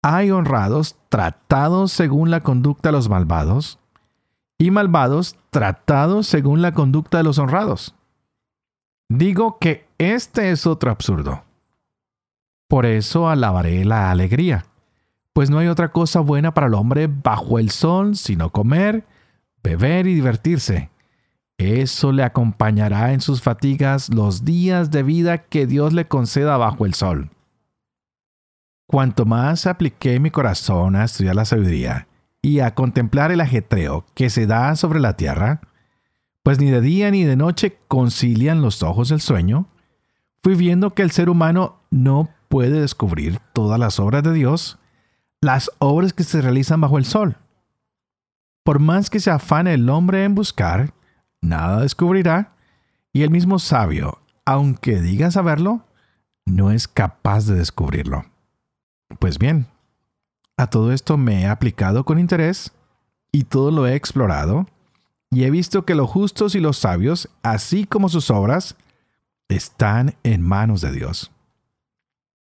Hay 0.00 0.30
honrados 0.30 0.94
tratados 1.08 1.90
según 1.90 2.30
la 2.30 2.40
conducta 2.40 2.90
de 2.90 2.92
los 2.92 3.08
malvados, 3.08 3.80
y 4.58 4.70
malvados 4.70 5.34
tratados 5.50 6.28
según 6.28 6.62
la 6.62 6.70
conducta 6.70 7.18
de 7.18 7.24
los 7.24 7.40
honrados. 7.40 7.96
Digo 9.08 9.58
que 9.58 9.88
este 9.98 10.52
es 10.52 10.68
otro 10.68 10.92
absurdo. 10.92 11.42
Por 12.68 12.86
eso 12.86 13.28
alabaré 13.28 13.84
la 13.84 14.12
alegría, 14.12 14.66
pues 15.36 15.50
no 15.50 15.58
hay 15.58 15.66
otra 15.66 15.92
cosa 15.92 16.20
buena 16.20 16.54
para 16.54 16.66
el 16.66 16.72
hombre 16.72 17.08
bajo 17.08 17.58
el 17.58 17.68
sol 17.68 18.16
sino 18.16 18.52
comer, 18.52 19.04
beber 19.62 20.06
y 20.06 20.14
divertirse. 20.14 20.88
Eso 21.58 22.10
le 22.10 22.22
acompañará 22.22 23.12
en 23.12 23.20
sus 23.20 23.42
fatigas 23.42 24.08
los 24.08 24.46
días 24.46 24.90
de 24.90 25.02
vida 25.02 25.36
que 25.36 25.66
Dios 25.66 25.92
le 25.92 26.08
conceda 26.08 26.56
bajo 26.56 26.86
el 26.86 26.94
sol. 26.94 27.28
Cuanto 28.86 29.26
más 29.26 29.66
apliqué 29.66 30.18
mi 30.20 30.30
corazón 30.30 30.96
a 30.96 31.04
estudiar 31.04 31.36
la 31.36 31.44
sabiduría 31.44 32.08
y 32.40 32.60
a 32.60 32.74
contemplar 32.74 33.30
el 33.30 33.42
ajetreo 33.42 34.06
que 34.14 34.30
se 34.30 34.46
da 34.46 34.74
sobre 34.74 35.00
la 35.00 35.18
tierra, 35.18 35.60
pues 36.42 36.58
ni 36.58 36.70
de 36.70 36.80
día 36.80 37.10
ni 37.10 37.24
de 37.24 37.36
noche 37.36 37.76
concilian 37.88 38.62
los 38.62 38.82
ojos 38.82 39.10
el 39.10 39.20
sueño, 39.20 39.68
fui 40.42 40.54
viendo 40.54 40.94
que 40.94 41.02
el 41.02 41.10
ser 41.10 41.28
humano 41.28 41.80
no 41.90 42.30
puede 42.48 42.80
descubrir 42.80 43.38
todas 43.52 43.78
las 43.78 44.00
obras 44.00 44.22
de 44.22 44.32
Dios, 44.32 44.78
las 45.46 45.70
obras 45.78 46.12
que 46.12 46.24
se 46.24 46.42
realizan 46.42 46.80
bajo 46.80 46.98
el 46.98 47.04
sol. 47.04 47.36
Por 48.64 48.80
más 48.80 49.10
que 49.10 49.20
se 49.20 49.30
afane 49.30 49.74
el 49.74 49.88
hombre 49.88 50.24
en 50.24 50.34
buscar, 50.34 50.92
nada 51.40 51.82
descubrirá, 51.82 52.56
y 53.12 53.22
el 53.22 53.30
mismo 53.30 53.60
sabio, 53.60 54.18
aunque 54.44 55.00
diga 55.00 55.30
saberlo, 55.30 55.84
no 56.46 56.72
es 56.72 56.88
capaz 56.88 57.46
de 57.46 57.54
descubrirlo. 57.54 58.24
Pues 59.20 59.38
bien, 59.38 59.68
a 60.56 60.66
todo 60.66 60.90
esto 60.90 61.16
me 61.16 61.42
he 61.42 61.46
aplicado 61.46 62.04
con 62.04 62.18
interés 62.18 62.72
y 63.30 63.44
todo 63.44 63.70
lo 63.70 63.86
he 63.86 63.94
explorado, 63.94 64.66
y 65.30 65.44
he 65.44 65.50
visto 65.52 65.84
que 65.84 65.94
los 65.94 66.10
justos 66.10 66.56
y 66.56 66.60
los 66.60 66.76
sabios, 66.76 67.28
así 67.44 67.86
como 67.86 68.08
sus 68.08 68.32
obras, 68.32 68.74
están 69.48 70.16
en 70.24 70.42
manos 70.42 70.80
de 70.80 70.90
Dios. 70.90 71.30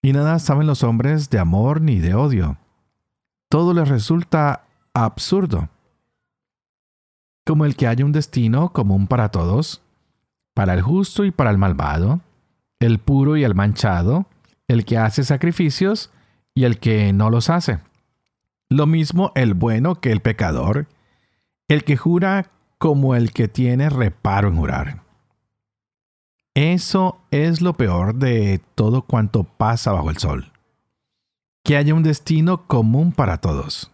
Y 0.02 0.12
nada 0.12 0.38
saben 0.38 0.68
los 0.68 0.84
hombres 0.84 1.30
de 1.30 1.40
amor 1.40 1.80
ni 1.80 1.98
de 1.98 2.14
odio. 2.14 2.58
Todo 3.48 3.74
les 3.74 3.88
resulta 3.88 4.64
absurdo. 4.92 5.68
Como 7.44 7.64
el 7.64 7.76
que 7.76 7.86
haya 7.86 8.04
un 8.04 8.12
destino 8.12 8.72
común 8.72 9.06
para 9.06 9.28
todos, 9.30 9.82
para 10.54 10.74
el 10.74 10.82
justo 10.82 11.24
y 11.24 11.30
para 11.30 11.50
el 11.50 11.58
malvado, 11.58 12.20
el 12.80 12.98
puro 12.98 13.36
y 13.36 13.44
el 13.44 13.54
manchado, 13.54 14.26
el 14.68 14.84
que 14.84 14.98
hace 14.98 15.22
sacrificios 15.22 16.10
y 16.54 16.64
el 16.64 16.78
que 16.78 17.12
no 17.12 17.30
los 17.30 17.50
hace. 17.50 17.78
Lo 18.68 18.86
mismo 18.86 19.30
el 19.34 19.54
bueno 19.54 19.96
que 19.96 20.10
el 20.10 20.20
pecador, 20.20 20.88
el 21.68 21.84
que 21.84 21.96
jura 21.96 22.50
como 22.78 23.14
el 23.14 23.32
que 23.32 23.48
tiene 23.48 23.90
reparo 23.90 24.48
en 24.48 24.56
jurar. 24.56 25.02
Eso 26.54 27.20
es 27.30 27.60
lo 27.60 27.74
peor 27.74 28.14
de 28.14 28.60
todo 28.74 29.02
cuanto 29.02 29.44
pasa 29.44 29.92
bajo 29.92 30.10
el 30.10 30.16
sol. 30.16 30.52
Que 31.66 31.76
haya 31.76 31.94
un 31.94 32.04
destino 32.04 32.68
común 32.68 33.10
para 33.10 33.38
todos. 33.38 33.90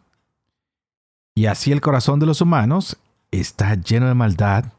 Y 1.34 1.46
así 1.46 1.72
el 1.72 1.80
corazón 1.80 2.20
de 2.20 2.26
los 2.26 2.42
humanos 2.42 2.98
está 3.30 3.76
lleno 3.76 4.08
de 4.08 4.14
maldad 4.14 4.74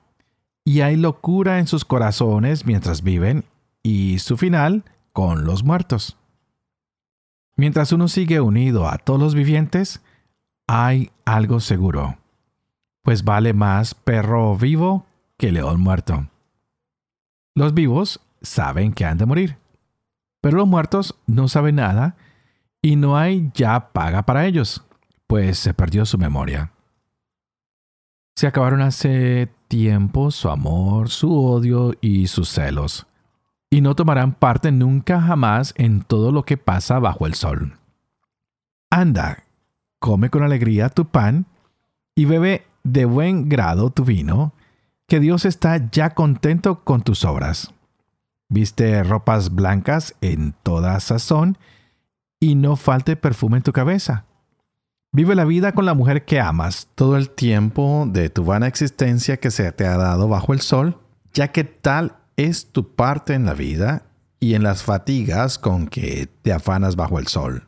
y 0.64 0.82
hay 0.82 0.96
locura 0.96 1.58
en 1.58 1.66
sus 1.66 1.86
corazones 1.86 2.68
mientras 2.68 3.02
viven 3.02 3.46
y 3.82 4.20
su 4.20 4.38
final 4.38 4.84
con 5.12 5.44
los 5.44 5.64
muertos. 5.64 6.18
Mientras 7.56 7.92
uno 7.94 8.08
sigue 8.08 8.42
unido 8.42 8.88
a 8.88 9.00
todos 9.00 9.20
los 9.20 9.34
vivientes, 9.34 10.04
hay 10.68 11.10
algo 11.26 11.62
seguro, 11.62 12.20
pues 13.02 13.24
vale 13.24 13.54
más 13.54 13.96
perro 13.96 14.56
vivo 14.56 15.08
que 15.38 15.52
león 15.52 15.82
muerto. 15.82 16.28
Los 17.56 17.74
vivos 17.74 18.20
saben 18.44 18.94
que 18.94 19.06
han 19.06 19.18
de 19.18 19.26
morir, 19.26 19.58
pero 20.42 20.58
los 20.58 20.68
muertos 20.68 21.16
no 21.26 21.48
saben 21.48 21.78
nada 21.78 22.16
y 22.84 22.98
no 22.98 23.18
hay 23.18 23.50
ya 23.56 23.92
paga 23.94 24.24
para 24.24 24.46
ellos, 24.46 24.84
pues 25.26 25.58
se 25.58 25.74
perdió 25.74 26.06
su 26.06 26.18
memoria. 26.18 26.74
Se 28.36 28.46
acabaron 28.46 28.82
hace 28.82 29.50
tiempo 29.70 30.32
su 30.32 30.50
amor, 30.50 31.10
su 31.10 31.34
odio 31.34 31.94
y 32.02 32.28
sus 32.28 32.50
celos, 32.50 33.08
y 33.72 33.80
no 33.82 33.96
tomarán 33.96 34.34
parte 34.34 34.72
nunca 34.72 35.22
jamás 35.22 35.74
en 35.78 36.02
todo 36.02 36.32
lo 36.32 36.44
que 36.44 36.58
pasa 36.58 37.00
bajo 37.00 37.26
el 37.26 37.36
sol. 37.36 37.80
Anda, 38.92 39.46
come 40.00 40.30
con 40.30 40.44
alegría 40.44 40.90
tu 40.90 41.06
pan 41.06 41.46
y 42.16 42.26
bebe 42.26 42.68
de 42.84 43.06
buen 43.06 43.48
grado 43.48 43.92
tu 43.92 44.04
vino, 44.04 44.52
que 45.08 45.22
Dios 45.22 45.46
está 45.46 45.90
ya 45.90 46.10
contento 46.10 46.84
con 46.84 47.02
tus 47.02 47.24
obras. 47.24 47.74
Viste 48.50 49.04
ropas 49.04 49.56
blancas 49.56 50.16
en 50.20 50.54
toda 50.64 51.00
sazón 51.00 51.58
y 52.44 52.56
no 52.56 52.76
falte 52.76 53.16
perfume 53.16 53.56
en 53.56 53.64
tu 53.64 53.72
cabeza. 53.72 54.26
Vive 55.14 55.34
la 55.34 55.46
vida 55.46 55.72
con 55.72 55.86
la 55.86 55.94
mujer 55.94 56.26
que 56.26 56.42
amas 56.42 56.90
todo 56.94 57.16
el 57.16 57.30
tiempo 57.30 58.06
de 58.06 58.30
tu 58.30 58.44
vana 58.44 58.68
existencia 58.68 59.38
que 59.38 59.50
se 59.50 59.72
te 59.72 59.86
ha 59.86 59.96
dado 59.96 60.28
bajo 60.28 60.52
el 60.52 60.60
sol, 60.60 61.00
ya 61.34 61.54
que 61.54 61.64
tal 61.64 62.18
es 62.36 62.74
tu 62.74 62.96
parte 62.96 63.34
en 63.34 63.46
la 63.46 63.54
vida 63.54 64.04
y 64.42 64.56
en 64.56 64.64
las 64.64 64.84
fatigas 64.84 65.58
con 65.58 65.88
que 65.88 66.28
te 66.42 66.52
afanas 66.52 66.98
bajo 66.98 67.18
el 67.18 67.28
sol. 67.28 67.66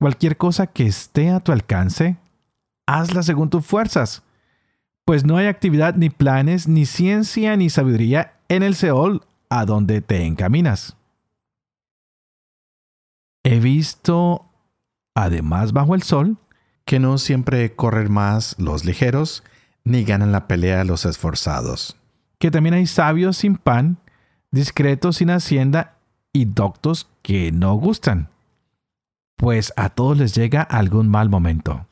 Cualquier 0.00 0.36
cosa 0.36 0.66
que 0.66 0.86
esté 0.86 1.30
a 1.30 1.38
tu 1.38 1.52
alcance, 1.52 2.16
hazla 2.86 3.22
según 3.22 3.50
tus 3.50 3.64
fuerzas, 3.64 4.24
pues 5.04 5.24
no 5.24 5.36
hay 5.36 5.46
actividad 5.46 5.94
ni 5.94 6.10
planes, 6.10 6.66
ni 6.66 6.86
ciencia, 6.86 7.56
ni 7.56 7.70
sabiduría 7.70 8.32
en 8.48 8.64
el 8.64 8.74
Seol 8.74 9.22
a 9.48 9.64
donde 9.64 10.00
te 10.00 10.24
encaminas. 10.24 10.96
He 13.42 13.58
visto 13.58 14.46
además 15.14 15.72
bajo 15.72 15.94
el 15.94 16.02
sol, 16.02 16.36
que 16.84 16.98
no 16.98 17.18
siempre 17.18 17.74
corren 17.74 18.12
más 18.12 18.56
los 18.58 18.84
ligeros, 18.84 19.44
ni 19.84 20.04
ganan 20.04 20.32
la 20.32 20.46
pelea 20.48 20.84
los 20.84 21.04
esforzados. 21.04 21.96
Que 22.38 22.50
también 22.50 22.74
hay 22.74 22.86
sabios 22.86 23.38
sin 23.38 23.56
pan, 23.56 23.98
discretos 24.50 25.16
sin 25.16 25.30
hacienda 25.30 25.98
y 26.32 26.46
doctos 26.46 27.08
que 27.22 27.52
no 27.52 27.74
gustan, 27.74 28.30
pues 29.36 29.72
a 29.76 29.88
todos 29.90 30.18
les 30.18 30.34
llega 30.34 30.62
algún 30.62 31.08
mal 31.08 31.28
momento. 31.28 31.86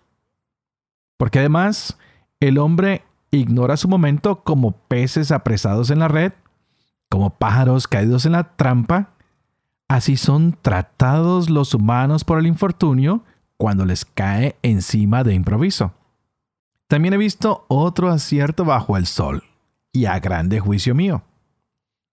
Porque 1.17 1.40
además, 1.40 1.99
el 2.40 2.59
hombre 2.59 3.05
ignora 3.31 3.76
su 3.76 3.88
momento 3.88 4.43
como 4.45 4.73
peces 4.73 5.33
apresados 5.33 5.90
en 5.90 5.99
la 5.99 6.09
red, 6.09 6.33
como 7.09 7.31
pájaros 7.31 7.88
caídos 7.88 8.26
en 8.26 8.33
la 8.33 8.57
trampa, 8.57 9.14
Así 9.88 10.18
son 10.18 10.57
tratados 10.61 11.49
los 11.49 11.73
humanos 11.73 12.23
por 12.23 12.38
el 12.38 12.47
infortunio 12.47 13.25
cuando 13.57 13.87
les 13.87 14.04
cae 14.04 14.57
encima 14.62 15.25
de 15.25 15.35
improviso. 15.35 15.92
También 16.87 17.14
he 17.14 17.18
visto 17.18 17.64
otro 17.68 18.11
acierto 18.11 18.64
bajo 18.64 18.97
el 18.97 19.07
sol, 19.07 19.42
y 19.92 20.04
a 20.04 20.21
grande 20.21 20.61
juicio 20.61 20.95
mío. 20.95 21.23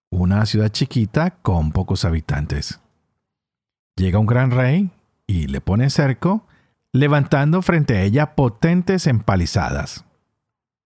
Una 0.10 0.46
ciudad 0.46 0.70
chiquita 0.70 1.32
con 1.32 1.72
pocos 1.72 2.05
habitantes. 2.05 2.79
Llega 3.98 4.20
un 4.20 4.25
gran 4.25 4.51
rey 4.51 4.89
y 5.27 5.48
le 5.48 5.60
pone 5.60 5.89
cerco, 5.89 6.46
levantando 6.94 7.62
frente 7.62 7.98
a 7.98 8.03
ella 8.03 8.36
potentes 8.36 9.08
empalizadas. 9.08 10.05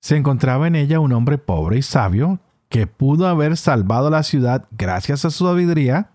Se 0.02 0.18
encontraba 0.18 0.68
en 0.68 0.76
ella 0.76 1.00
un 1.00 1.14
hombre 1.14 1.38
pobre 1.38 1.78
y 1.78 1.82
sabio 1.82 2.40
que 2.70 2.88
pudo 2.88 3.28
haber 3.28 3.58
salvado 3.58 4.10
la 4.10 4.24
ciudad 4.24 4.68
gracias 4.72 5.26
a 5.26 5.30
su 5.30 5.46
sabiduría 5.46 6.12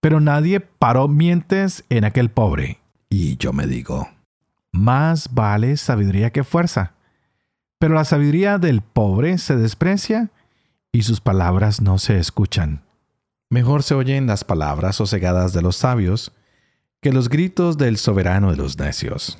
pero 0.00 0.20
nadie 0.20 0.60
paró 0.60 1.08
mientes 1.08 1.84
en 1.88 2.04
aquel 2.04 2.30
pobre. 2.30 2.78
Y 3.08 3.36
yo 3.36 3.52
me 3.52 3.66
digo, 3.66 4.08
más 4.72 5.34
vale 5.34 5.76
sabiduría 5.76 6.30
que 6.30 6.44
fuerza. 6.44 6.94
Pero 7.78 7.94
la 7.94 8.04
sabiduría 8.04 8.58
del 8.58 8.82
pobre 8.82 9.38
se 9.38 9.56
desprecia 9.56 10.30
y 10.92 11.02
sus 11.02 11.20
palabras 11.20 11.80
no 11.80 11.98
se 11.98 12.18
escuchan. 12.18 12.82
Mejor 13.48 13.82
se 13.82 13.94
oyen 13.94 14.26
las 14.26 14.44
palabras 14.44 14.96
sosegadas 14.96 15.52
de 15.52 15.62
los 15.62 15.76
sabios 15.76 16.32
que 17.00 17.12
los 17.12 17.28
gritos 17.28 17.78
del 17.78 17.96
soberano 17.96 18.50
de 18.50 18.56
los 18.56 18.78
necios. 18.78 19.38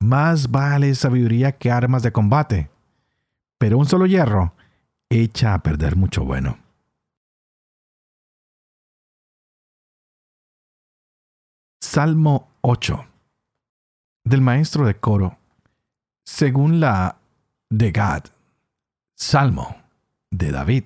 Más 0.00 0.50
vale 0.50 0.94
sabiduría 0.94 1.52
que 1.52 1.70
armas 1.70 2.02
de 2.02 2.12
combate, 2.12 2.70
pero 3.58 3.78
un 3.78 3.86
solo 3.86 4.06
hierro 4.06 4.54
echa 5.08 5.54
a 5.54 5.62
perder 5.62 5.94
mucho 5.94 6.24
bueno. 6.24 6.58
Salmo 11.84 12.48
8 12.60 13.06
del 14.24 14.40
maestro 14.40 14.86
de 14.86 14.94
coro, 14.94 15.36
según 16.24 16.78
la 16.78 17.18
de 17.70 17.90
Gad. 17.90 18.26
Salmo 19.16 19.76
de 20.30 20.52
David. 20.52 20.84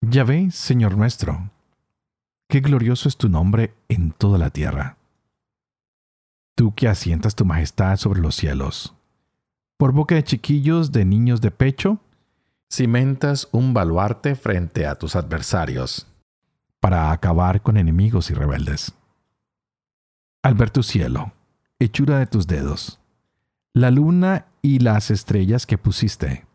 Yahvé, 0.00 0.50
Señor 0.50 0.96
nuestro, 0.96 1.50
qué 2.48 2.60
glorioso 2.60 3.10
es 3.10 3.18
tu 3.18 3.28
nombre 3.28 3.74
en 3.88 4.12
toda 4.12 4.38
la 4.38 4.48
tierra. 4.48 4.96
Tú 6.56 6.74
que 6.74 6.88
asientas 6.88 7.36
tu 7.36 7.44
majestad 7.44 7.98
sobre 7.98 8.22
los 8.22 8.34
cielos, 8.34 8.94
por 9.76 9.92
boca 9.92 10.14
de 10.14 10.24
chiquillos 10.24 10.92
de 10.92 11.04
niños 11.04 11.42
de 11.42 11.50
pecho, 11.50 11.98
cimentas 12.70 13.48
un 13.52 13.74
baluarte 13.74 14.34
frente 14.34 14.86
a 14.86 14.94
tus 14.94 15.14
adversarios, 15.14 16.06
para 16.80 17.12
acabar 17.12 17.60
con 17.60 17.76
enemigos 17.76 18.30
y 18.30 18.34
rebeldes 18.34 18.94
al 20.42 20.54
ver 20.54 20.70
tu 20.70 20.82
cielo, 20.82 21.32
hechura 21.78 22.18
de 22.18 22.26
tus 22.26 22.46
dedos, 22.46 23.00
la 23.72 23.90
luna 23.90 24.46
y 24.60 24.80
las 24.80 25.10
estrellas 25.10 25.66
que 25.66 25.78
pusiste. 25.78 26.46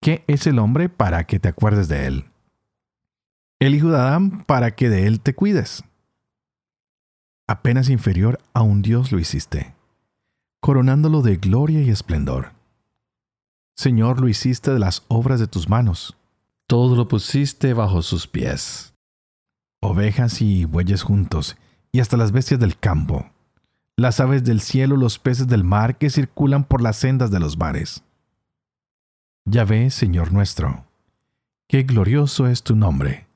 ¿Qué 0.00 0.24
es 0.28 0.46
el 0.46 0.58
hombre 0.58 0.88
para 0.88 1.24
que 1.24 1.38
te 1.38 1.48
acuerdes 1.48 1.88
de 1.88 2.06
él? 2.06 2.24
El 3.58 3.74
hijo 3.74 3.90
de 3.90 3.98
Adán 3.98 4.44
para 4.44 4.74
que 4.74 4.88
de 4.88 5.06
él 5.06 5.20
te 5.20 5.34
cuides. 5.34 5.84
Apenas 7.46 7.90
inferior 7.90 8.38
a 8.54 8.62
un 8.62 8.80
Dios 8.80 9.12
lo 9.12 9.18
hiciste, 9.18 9.74
coronándolo 10.60 11.20
de 11.20 11.36
gloria 11.36 11.82
y 11.82 11.90
esplendor. 11.90 12.52
Señor, 13.76 14.20
lo 14.20 14.28
hiciste 14.28 14.72
de 14.72 14.78
las 14.78 15.04
obras 15.08 15.40
de 15.40 15.48
tus 15.48 15.68
manos. 15.68 16.16
Todo 16.66 16.96
lo 16.96 17.08
pusiste 17.08 17.74
bajo 17.74 18.02
sus 18.02 18.26
pies. 18.26 18.94
Ovejas 19.82 20.40
y 20.40 20.64
bueyes 20.64 21.02
juntos, 21.02 21.56
y 21.92 22.00
hasta 22.00 22.16
las 22.16 22.32
bestias 22.32 22.60
del 22.60 22.78
campo, 22.78 23.30
las 23.96 24.20
aves 24.20 24.44
del 24.44 24.60
cielo, 24.60 24.96
los 24.96 25.18
peces 25.18 25.48
del 25.48 25.64
mar 25.64 25.98
que 25.98 26.10
circulan 26.10 26.64
por 26.64 26.80
las 26.80 26.96
sendas 26.96 27.30
de 27.30 27.40
los 27.40 27.58
mares. 27.58 28.02
Ya 29.44 29.64
ve, 29.64 29.90
Señor 29.90 30.32
nuestro, 30.32 30.86
qué 31.68 31.82
glorioso 31.82 32.46
es 32.46 32.62
tu 32.62 32.76
nombre 32.76 33.26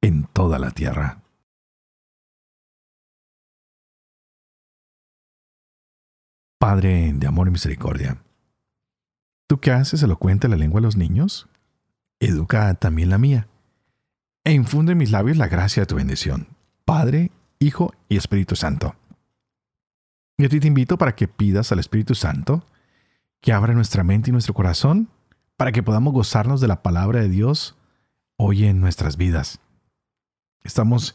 en 0.00 0.24
toda 0.24 0.58
la 0.58 0.70
tierra. 0.70 1.22
Padre 6.58 7.12
de 7.14 7.26
amor 7.26 7.48
y 7.48 7.50
misericordia, 7.50 8.22
¿tú 9.48 9.58
qué 9.58 9.72
haces 9.72 10.02
elocuente 10.02 10.48
la 10.48 10.56
lengua 10.56 10.78
a 10.78 10.82
los 10.82 10.96
niños? 10.96 11.48
Educa 12.20 12.74
también 12.74 13.10
la 13.10 13.18
mía, 13.18 13.48
e 14.44 14.52
infunde 14.52 14.92
en 14.92 14.98
mis 14.98 15.10
labios 15.10 15.36
la 15.36 15.48
gracia 15.48 15.82
de 15.82 15.86
tu 15.86 15.96
bendición. 15.96 16.46
Padre, 16.84 17.32
Hijo 17.62 17.94
y 18.08 18.16
Espíritu 18.16 18.56
Santo. 18.56 18.96
Y 20.36 20.44
a 20.44 20.48
ti 20.48 20.60
te 20.60 20.66
invito 20.66 20.98
para 20.98 21.14
que 21.14 21.28
pidas 21.28 21.72
al 21.72 21.78
Espíritu 21.78 22.14
Santo 22.14 22.66
que 23.40 23.52
abra 23.52 23.74
nuestra 23.74 24.04
mente 24.04 24.30
y 24.30 24.32
nuestro 24.32 24.54
corazón 24.54 25.08
para 25.56 25.72
que 25.72 25.82
podamos 25.82 26.12
gozarnos 26.12 26.60
de 26.60 26.68
la 26.68 26.82
palabra 26.82 27.20
de 27.20 27.28
Dios 27.28 27.76
hoy 28.36 28.64
en 28.64 28.80
nuestras 28.80 29.16
vidas. 29.16 29.60
Estamos 30.64 31.14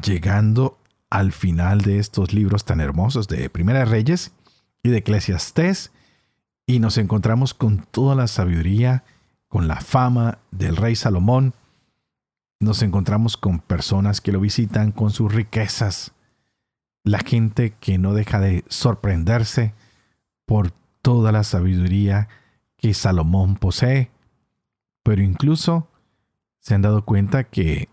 llegando 0.00 0.78
al 1.10 1.32
final 1.32 1.82
de 1.82 1.98
estos 1.98 2.32
libros 2.32 2.64
tan 2.64 2.80
hermosos 2.80 3.28
de 3.28 3.48
Primera 3.50 3.84
Reyes 3.84 4.32
y 4.82 4.88
de 4.88 4.98
Eclesiastés 4.98 5.92
y 6.66 6.80
nos 6.80 6.98
encontramos 6.98 7.54
con 7.54 7.86
toda 7.90 8.14
la 8.16 8.26
sabiduría, 8.26 9.04
con 9.48 9.68
la 9.68 9.80
fama 9.80 10.38
del 10.50 10.76
rey 10.76 10.96
Salomón 10.96 11.54
nos 12.64 12.82
encontramos 12.82 13.36
con 13.36 13.60
personas 13.60 14.20
que 14.20 14.32
lo 14.32 14.40
visitan 14.40 14.90
con 14.90 15.10
sus 15.10 15.32
riquezas, 15.32 16.12
la 17.04 17.18
gente 17.18 17.74
que 17.78 17.98
no 17.98 18.14
deja 18.14 18.40
de 18.40 18.64
sorprenderse 18.68 19.74
por 20.46 20.72
toda 21.02 21.30
la 21.30 21.44
sabiduría 21.44 22.28
que 22.76 22.94
Salomón 22.94 23.56
posee, 23.56 24.10
pero 25.02 25.22
incluso 25.22 25.88
se 26.60 26.74
han 26.74 26.82
dado 26.82 27.04
cuenta 27.04 27.44
que 27.44 27.88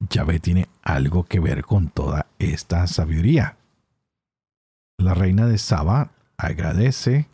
Yahvé 0.00 0.40
tiene 0.40 0.68
algo 0.82 1.24
que 1.24 1.38
ver 1.38 1.64
con 1.64 1.88
toda 1.88 2.26
esta 2.38 2.86
sabiduría. 2.86 3.56
La 4.98 5.12
reina 5.12 5.46
de 5.46 5.58
Saba 5.58 6.12
agradece 6.38 7.28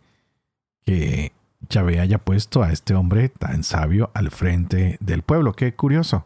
que 0.85 1.31
Yahvé 1.69 2.01
haya 2.01 2.17
puesto 2.17 2.61
a 2.61 2.71
este 2.73 2.93
hombre 2.93 3.29
tan 3.29 3.63
sabio 3.63 4.11
al 4.13 4.31
frente 4.31 4.97
del 4.99 5.23
pueblo. 5.23 5.53
Qué 5.53 5.73
curioso 5.73 6.25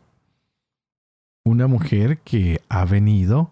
una 1.47 1.67
mujer 1.67 2.19
que 2.19 2.61
ha 2.69 2.85
venido, 2.85 3.51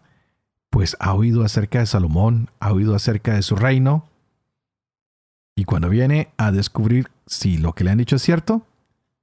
pues 0.70 0.98
ha 1.00 1.14
oído 1.14 1.44
acerca 1.44 1.80
de 1.80 1.86
Salomón, 1.86 2.50
ha 2.60 2.72
oído 2.72 2.96
acerca 2.96 3.34
de 3.34 3.42
su 3.42 3.56
reino, 3.56 4.08
y 5.56 5.64
cuando 5.64 5.90
viene 5.90 6.30
a 6.38 6.52
descubrir 6.52 7.10
si 7.26 7.58
lo 7.58 7.74
que 7.74 7.86
le 7.86 7.92
han 7.92 7.98
dicho 7.98 8.18
es 8.18 8.22
cierto, 8.22 8.68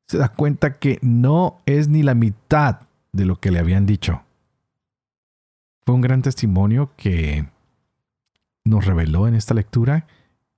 se 0.08 0.18
da 0.18 0.30
cuenta 0.30 0.78
que 0.78 0.98
no 1.02 1.60
es 1.66 1.88
ni 1.88 2.02
la 2.02 2.14
mitad 2.14 2.80
de 3.12 3.26
lo 3.26 3.38
que 3.38 3.50
le 3.50 3.58
habían 3.58 3.86
dicho. 3.86 4.22
Fue 5.84 5.94
un 5.94 6.00
gran 6.00 6.22
testimonio 6.22 6.90
que 6.96 7.46
nos 8.64 8.86
reveló 8.86 9.28
en 9.28 9.34
esta 9.34 9.54
lectura 9.54 10.06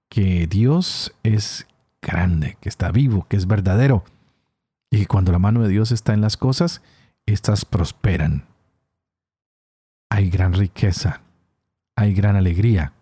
que 0.09 0.47
Dios 0.47 1.13
es 1.25 1.67
grande, 2.01 2.57
que 2.61 2.69
está 2.69 2.93
vivo, 2.93 3.27
que 3.29 3.37
es 3.37 3.47
verdadero, 3.47 4.05
y 4.91 5.01
que 5.01 5.07
cuando 5.07 5.33
la 5.33 5.41
mano 5.41 5.63
de 5.63 5.69
Dios 5.69 5.91
está 5.91 6.15
en 6.15 6.21
las 6.21 6.37
cosas, 6.37 6.83
estas 7.27 7.65
prosperan. 7.65 8.47
hay 10.11 10.31
gran 10.31 10.53
riqueza, 10.53 11.23
hay 11.97 12.15
gran 12.15 12.37
alegría. 12.37 12.93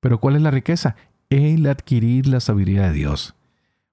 Pero 0.00 0.20
¿cuál 0.20 0.36
es 0.36 0.42
la 0.42 0.50
riqueza? 0.50 0.96
El 1.30 1.66
adquirir 1.66 2.26
la 2.26 2.40
sabiduría 2.40 2.88
de 2.88 2.92
Dios. 2.92 3.34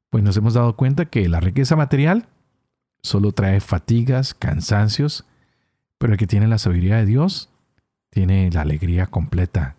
Pues 0.10 0.24
nos 0.24 0.36
hemos 0.38 0.54
dado 0.54 0.76
cuenta 0.76 1.06
que 1.06 1.30
la 1.30 1.40
riqueza 1.40 1.76
material 1.76 2.28
solo 3.02 3.32
trae 3.32 3.62
fatigas, 3.62 4.34
cansancios, 4.34 5.26
pero 5.98 6.14
el 6.14 6.20
que 6.20 6.28
tiene 6.28 6.48
la 6.48 6.58
sabiduría 6.58 6.98
de 6.98 7.06
Dios 7.06 7.50
tiene 8.10 8.52
la 8.52 8.62
alegría 8.62 9.08
completa. 9.08 9.76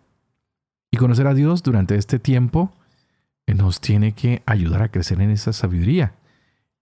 Y 0.91 0.97
conocer 0.97 1.27
a 1.27 1.35
Dios 1.35 1.63
durante 1.63 1.97
este 1.97 2.19
tiempo 2.19 2.73
nos 3.47 3.81
tiene 3.81 4.13
que 4.13 4.43
ayudar 4.47 4.83
a 4.83 4.89
crecer 4.89 5.21
en 5.21 5.31
esa 5.31 5.53
sabiduría, 5.53 6.15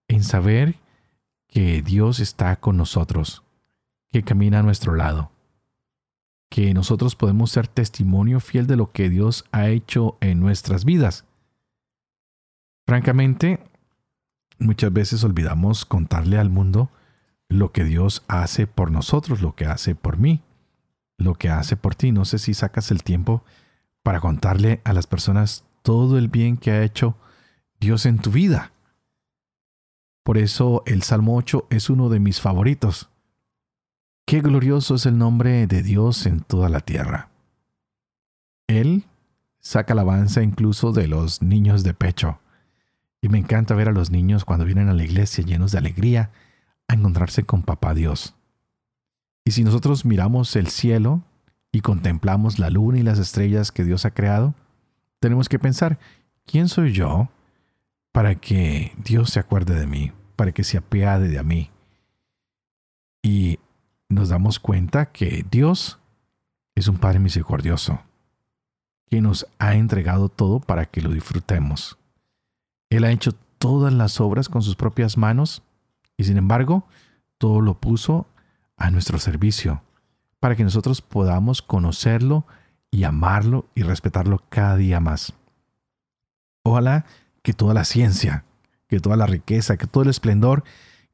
en 0.08 0.22
saber 0.22 0.76
que 1.52 1.82
Dios 1.82 2.18
está 2.18 2.56
con 2.56 2.78
nosotros, 2.78 3.42
que 4.10 4.22
camina 4.22 4.60
a 4.60 4.62
nuestro 4.62 4.94
lado, 4.94 5.30
que 6.48 6.72
nosotros 6.72 7.14
podemos 7.14 7.50
ser 7.50 7.68
testimonio 7.68 8.40
fiel 8.40 8.66
de 8.66 8.76
lo 8.76 8.90
que 8.90 9.10
Dios 9.10 9.44
ha 9.52 9.68
hecho 9.68 10.16
en 10.22 10.40
nuestras 10.40 10.86
vidas. 10.86 11.26
Francamente, 12.86 13.60
muchas 14.58 14.94
veces 14.94 15.24
olvidamos 15.24 15.84
contarle 15.84 16.38
al 16.38 16.48
mundo 16.48 16.88
lo 17.50 17.70
que 17.70 17.84
Dios 17.84 18.24
hace 18.28 18.66
por 18.66 18.90
nosotros, 18.90 19.42
lo 19.42 19.54
que 19.54 19.66
hace 19.66 19.94
por 19.94 20.16
mí, 20.16 20.40
lo 21.18 21.34
que 21.34 21.50
hace 21.50 21.76
por 21.76 21.94
ti. 21.94 22.12
No 22.12 22.24
sé 22.24 22.38
si 22.38 22.54
sacas 22.54 22.90
el 22.90 23.02
tiempo 23.02 23.44
para 24.02 24.20
contarle 24.20 24.80
a 24.84 24.94
las 24.94 25.06
personas 25.06 25.64
todo 25.82 26.16
el 26.16 26.28
bien 26.28 26.56
que 26.56 26.70
ha 26.70 26.82
hecho 26.82 27.14
Dios 27.78 28.06
en 28.06 28.18
tu 28.18 28.30
vida. 28.30 28.72
Por 30.22 30.38
eso 30.38 30.82
el 30.86 31.02
Salmo 31.02 31.36
8 31.36 31.66
es 31.70 31.90
uno 31.90 32.08
de 32.08 32.20
mis 32.20 32.40
favoritos. 32.40 33.10
Qué 34.24 34.40
glorioso 34.40 34.94
es 34.94 35.06
el 35.06 35.18
nombre 35.18 35.66
de 35.66 35.82
Dios 35.82 36.26
en 36.26 36.40
toda 36.40 36.68
la 36.68 36.80
tierra. 36.80 37.30
Él 38.68 39.04
saca 39.58 39.94
alabanza 39.94 40.42
incluso 40.42 40.92
de 40.92 41.08
los 41.08 41.42
niños 41.42 41.82
de 41.82 41.94
pecho. 41.94 42.38
Y 43.20 43.28
me 43.28 43.38
encanta 43.38 43.74
ver 43.74 43.88
a 43.88 43.92
los 43.92 44.10
niños 44.10 44.44
cuando 44.44 44.64
vienen 44.64 44.88
a 44.88 44.94
la 44.94 45.04
iglesia 45.04 45.44
llenos 45.44 45.72
de 45.72 45.78
alegría 45.78 46.30
a 46.88 46.94
encontrarse 46.94 47.44
con 47.44 47.62
Papá 47.62 47.94
Dios. 47.94 48.34
Y 49.44 49.52
si 49.52 49.64
nosotros 49.64 50.04
miramos 50.04 50.54
el 50.56 50.68
cielo 50.68 51.22
y 51.72 51.80
contemplamos 51.80 52.58
la 52.58 52.70
luna 52.70 52.98
y 52.98 53.02
las 53.02 53.18
estrellas 53.18 53.72
que 53.72 53.84
Dios 53.84 54.04
ha 54.04 54.12
creado, 54.12 54.54
tenemos 55.20 55.48
que 55.48 55.58
pensar, 55.58 55.98
¿quién 56.46 56.68
soy 56.68 56.92
yo 56.92 57.28
para 58.12 58.34
que 58.34 58.94
Dios 58.98 59.30
se 59.30 59.40
acuerde 59.40 59.74
de 59.74 59.86
mí, 59.86 60.12
para 60.36 60.52
que 60.52 60.64
se 60.64 60.78
apiade 60.78 61.28
de 61.28 61.42
mí? 61.42 61.70
Y 63.22 63.58
nos 64.08 64.28
damos 64.28 64.58
cuenta 64.58 65.06
que 65.06 65.44
Dios 65.50 65.98
es 66.74 66.88
un 66.88 66.98
Padre 66.98 67.18
misericordioso, 67.18 68.00
que 69.06 69.20
nos 69.20 69.46
ha 69.58 69.74
entregado 69.74 70.28
todo 70.28 70.60
para 70.60 70.86
que 70.86 71.00
lo 71.00 71.10
disfrutemos. 71.10 71.98
Él 72.90 73.04
ha 73.04 73.10
hecho 73.10 73.32
todas 73.58 73.92
las 73.92 74.20
obras 74.20 74.48
con 74.48 74.62
sus 74.62 74.76
propias 74.76 75.16
manos 75.16 75.62
y 76.16 76.24
sin 76.24 76.36
embargo 76.36 76.86
todo 77.38 77.60
lo 77.60 77.80
puso 77.80 78.26
a 78.76 78.90
nuestro 78.90 79.18
servicio 79.18 79.82
para 80.40 80.56
que 80.56 80.64
nosotros 80.64 81.00
podamos 81.00 81.62
conocerlo 81.62 82.44
y 82.90 83.04
amarlo 83.04 83.66
y 83.74 83.82
respetarlo 83.82 84.42
cada 84.48 84.76
día 84.76 85.00
más. 85.00 85.32
Ojalá 86.64 87.06
que 87.42 87.52
toda 87.52 87.74
la 87.74 87.84
ciencia, 87.84 88.44
que 88.88 89.00
toda 89.00 89.16
la 89.16 89.26
riqueza, 89.26 89.76
que 89.76 89.86
todo 89.86 90.04
el 90.04 90.10
esplendor 90.10 90.64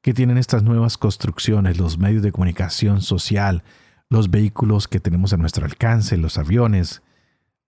que 0.01 0.15
tienen 0.15 0.39
estas 0.39 0.63
nuevas 0.63 0.97
construcciones, 0.97 1.79
los 1.79 1.99
medios 1.99 2.23
de 2.23 2.33
comunicación 2.33 3.03
social, 3.03 3.65
los 4.09 4.31
vehículos 4.31 4.89
que 4.89 5.01
tenemos 5.01 5.33
a 5.33 5.37
nuestro 5.37 5.65
alcance, 5.65 6.17
los 6.17 6.39
aviones, 6.39 7.03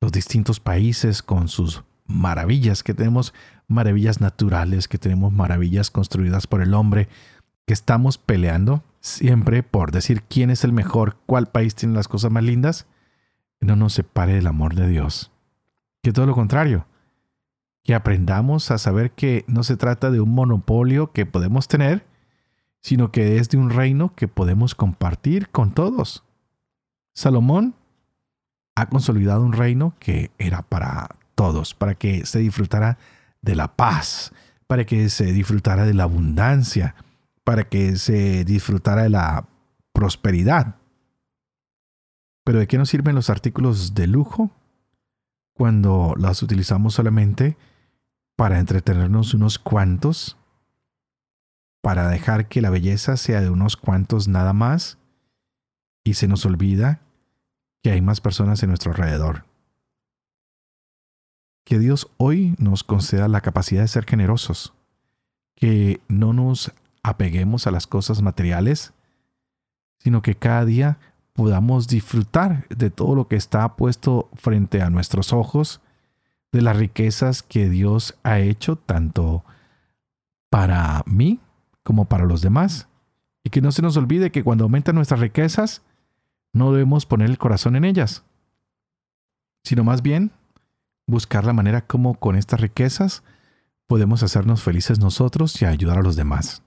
los 0.01 0.13
distintos 0.13 0.61
países 0.61 1.23
con 1.23 1.49
sus 1.49 1.83
maravillas, 2.07 2.83
que 2.83 2.95
tenemos 2.95 3.35
maravillas 3.69 4.21
naturales, 4.21 4.89
que 4.89 4.99
tenemos 4.99 5.33
maravillas 5.33 5.91
construidas 5.91 6.47
por 6.47 6.63
el 6.63 6.75
hombre, 6.75 7.09
que 7.67 7.75
estamos 7.75 8.19
peleando 8.19 8.83
siempre 9.01 9.63
por 9.63 9.93
decir 9.93 10.23
quién 10.23 10.51
es 10.51 10.65
el 10.65 10.73
mejor, 10.73 11.17
cuál 11.27 11.47
país 11.47 11.75
tiene 11.75 11.95
las 11.95 12.09
cosas 12.09 12.31
más 12.31 12.43
lindas, 12.43 12.87
no 13.61 13.77
nos 13.77 13.93
separe 13.93 14.35
del 14.35 14.47
amor 14.47 14.75
de 14.75 14.89
Dios. 14.89 15.31
Que 16.03 16.13
todo 16.13 16.27
lo 16.27 16.35
contrario, 16.35 16.87
que 17.83 17.95
aprendamos 17.95 18.71
a 18.71 18.79
saber 18.79 19.13
que 19.13 19.45
no 19.47 19.63
se 19.63 19.77
trata 19.77 20.11
de 20.11 20.21
un 20.21 20.31
monopolio 20.31 21.13
que 21.13 21.27
podemos 21.27 21.69
tener, 21.69 22.07
sino 22.83 23.11
que 23.11 23.39
es 23.39 23.49
de 23.49 23.59
un 23.59 23.71
reino 23.71 24.15
que 24.15 24.29
podemos 24.29 24.75
compartir 24.75 25.49
con 25.51 25.73
todos. 25.73 26.25
Salomón 27.15 27.75
ha 28.75 28.87
consolidado 28.89 29.43
un 29.43 29.53
reino 29.53 29.95
que 29.99 30.31
era 30.39 30.63
para 30.63 31.17
todos, 31.35 31.75
para 31.75 31.95
que 31.95 32.27
se 32.27 32.39
disfrutara 32.39 32.99
de 33.43 33.57
la 33.57 33.77
paz, 33.77 34.33
para 34.67 34.85
que 34.85 35.09
se 35.09 35.33
disfrutara 35.33 35.85
de 35.85 35.95
la 35.95 36.05
abundancia, 36.05 36.95
para 37.45 37.65
que 37.65 37.97
se 37.97 38.45
disfrutara 38.45 39.03
de 39.03 39.11
la 39.11 39.49
prosperidad. 39.93 40.77
Pero 42.45 42.59
¿de 42.59 42.67
qué 42.67 42.79
nos 42.79 42.89
sirven 42.89 43.15
los 43.15 43.31
artículos 43.31 43.95
de 43.95 44.07
lujo 44.07 44.51
cuando 45.61 46.15
las 46.17 46.43
utilizamos 46.43 46.95
solamente 46.95 47.59
para 48.35 48.61
entretenernos 48.61 49.35
unos 49.35 49.59
cuantos? 49.59 50.39
Para 51.83 52.09
dejar 52.09 52.49
que 52.49 52.63
la 52.63 52.71
belleza 52.71 53.19
sea 53.19 53.43
de 53.43 53.51
unos 53.51 53.77
cuantos 53.77 54.27
nada 54.27 54.55
más 54.55 54.97
y 56.03 56.15
se 56.15 56.29
nos 56.29 56.47
olvida 56.47 57.03
que 57.83 57.91
hay 57.91 58.01
más 58.01 58.23
personas 58.23 58.63
en 58.63 58.71
nuestro 58.71 58.93
alrededor. 58.93 59.45
Que 61.67 61.79
Dios 61.79 62.11
hoy 62.17 62.55
nos 62.57 62.83
conceda 62.83 63.29
la 63.29 63.43
capacidad 63.43 63.83
de 63.83 63.89
ser 63.89 64.07
generosos, 64.07 64.73
que 65.57 66.01
no 66.09 66.33
nos 66.33 66.73
apeguemos 67.03 67.67
a 67.67 67.71
las 67.71 67.87
cosas 67.87 68.23
materiales, 68.23 68.95
sino 69.99 70.23
que 70.23 70.37
cada 70.37 70.65
día 70.65 70.99
podamos 71.35 71.89
disfrutar 71.89 72.67
de 72.69 72.91
todo 72.91 73.15
lo 73.15 73.29
que 73.29 73.37
está 73.37 73.77
puesto 73.77 74.29
frente 74.35 74.83
a 74.83 74.91
nuestros 74.91 75.33
ojos, 75.33 75.81
de 76.53 76.63
las 76.63 76.77
riquezas 76.77 77.43
que 77.43 77.69
Dios 77.69 78.19
ha 78.23 78.41
hecho 78.41 78.77
tanto 78.77 79.45
para 80.51 81.03
mí 81.07 81.39
como 81.83 82.07
para 82.07 82.25
los 82.25 82.43
demás. 82.43 82.89
Y 83.45 83.51
que 83.51 83.61
no 83.61 83.73
se 83.73 83.83
nos 83.83 83.97
olvide 83.97 84.31
que 84.31 84.45
cuando 84.45 84.65
aumentan 84.65 84.97
nuestras 84.97 85.21
riquezas, 85.21 85.83
no 86.53 86.73
debemos 86.73 87.07
poner 87.07 87.31
el 87.31 87.39
corazón 87.39 87.77
en 87.77 87.85
ellas, 87.85 88.25
sino 89.63 89.85
más 89.85 90.03
bien 90.03 90.33
buscar 91.07 91.45
la 91.45 91.53
manera 91.53 91.87
como 91.87 92.15
con 92.15 92.37
estas 92.37 92.61
riquezas 92.61 93.23
podemos 93.87 94.23
hacernos 94.23 94.63
felices 94.63 95.01
nosotros 95.01 95.61
y 95.61 95.65
ayudar 95.65 95.99
a 95.99 96.03
los 96.03 96.17
demás. 96.17 96.63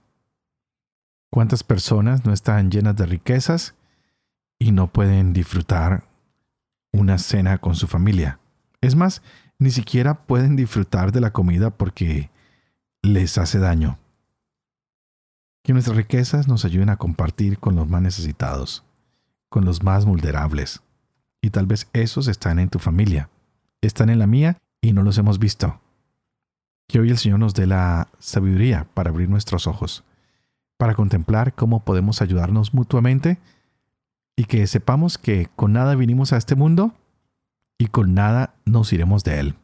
¿Cuántas 1.30 1.64
personas 1.64 2.24
no 2.24 2.32
están 2.32 2.70
llenas 2.70 2.96
de 2.96 3.06
riquezas 3.06 3.74
y 4.58 4.72
no 4.72 4.92
pueden 4.92 5.32
disfrutar 5.32 6.04
una 6.92 7.18
cena 7.18 7.58
con 7.58 7.74
su 7.74 7.86
familia. 7.86 8.38
Es 8.80 8.94
más, 8.94 9.22
ni 9.58 9.70
siquiera 9.70 10.26
pueden 10.26 10.56
disfrutar 10.56 11.12
de 11.12 11.20
la 11.20 11.32
comida 11.32 11.70
porque 11.70 12.30
les 13.02 13.38
hace 13.38 13.58
daño. 13.58 13.98
Que 15.62 15.72
nuestras 15.72 15.96
riquezas 15.96 16.48
nos 16.48 16.64
ayuden 16.64 16.90
a 16.90 16.96
compartir 16.96 17.58
con 17.58 17.74
los 17.74 17.88
más 17.88 18.02
necesitados, 18.02 18.84
con 19.48 19.64
los 19.64 19.82
más 19.82 20.04
vulnerables. 20.04 20.82
Y 21.40 21.50
tal 21.50 21.66
vez 21.66 21.88
esos 21.92 22.28
están 22.28 22.58
en 22.58 22.68
tu 22.68 22.78
familia, 22.78 23.30
están 23.80 24.10
en 24.10 24.18
la 24.18 24.26
mía 24.26 24.58
y 24.80 24.92
no 24.92 25.02
los 25.02 25.18
hemos 25.18 25.38
visto. 25.38 25.80
Que 26.88 27.00
hoy 27.00 27.10
el 27.10 27.18
Señor 27.18 27.38
nos 27.38 27.54
dé 27.54 27.66
la 27.66 28.08
sabiduría 28.18 28.86
para 28.94 29.10
abrir 29.10 29.28
nuestros 29.28 29.66
ojos, 29.66 30.04
para 30.76 30.94
contemplar 30.94 31.54
cómo 31.54 31.84
podemos 31.84 32.20
ayudarnos 32.20 32.74
mutuamente 32.74 33.38
y 34.36 34.44
que 34.44 34.66
sepamos 34.66 35.18
que 35.18 35.48
con 35.56 35.72
nada 35.72 35.94
vinimos 35.94 36.32
a 36.32 36.36
este 36.36 36.54
mundo 36.54 36.94
y 37.78 37.86
con 37.86 38.14
nada 38.14 38.54
nos 38.64 38.92
iremos 38.92 39.24
de 39.24 39.40
él. 39.40 39.54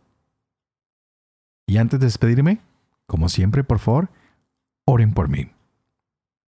Y 1.67 1.79
antes 1.79 2.01
de 2.01 2.07
despedirme, 2.07 2.61
como 3.07 3.29
siempre, 3.29 3.65
por 3.65 3.79
favor, 3.79 4.11
oren 4.85 5.13
por 5.13 5.29
mí, 5.29 5.51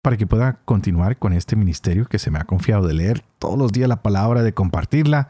para 0.03 0.17
que 0.17 0.27
pueda 0.27 0.61
continuar 0.65 1.19
con 1.19 1.33
este 1.33 1.57
ministerio 1.57 2.07
que 2.07 2.19
se 2.19 2.31
me 2.31 2.39
ha 2.39 2.45
confiado 2.45 2.87
de 2.87 2.95
leer 2.95 3.25
todos 3.39 3.59
los 3.59 3.73
días 3.73 3.89
la 3.89 4.03
palabra, 4.03 4.43
de 4.43 4.55
compartirla, 4.55 5.29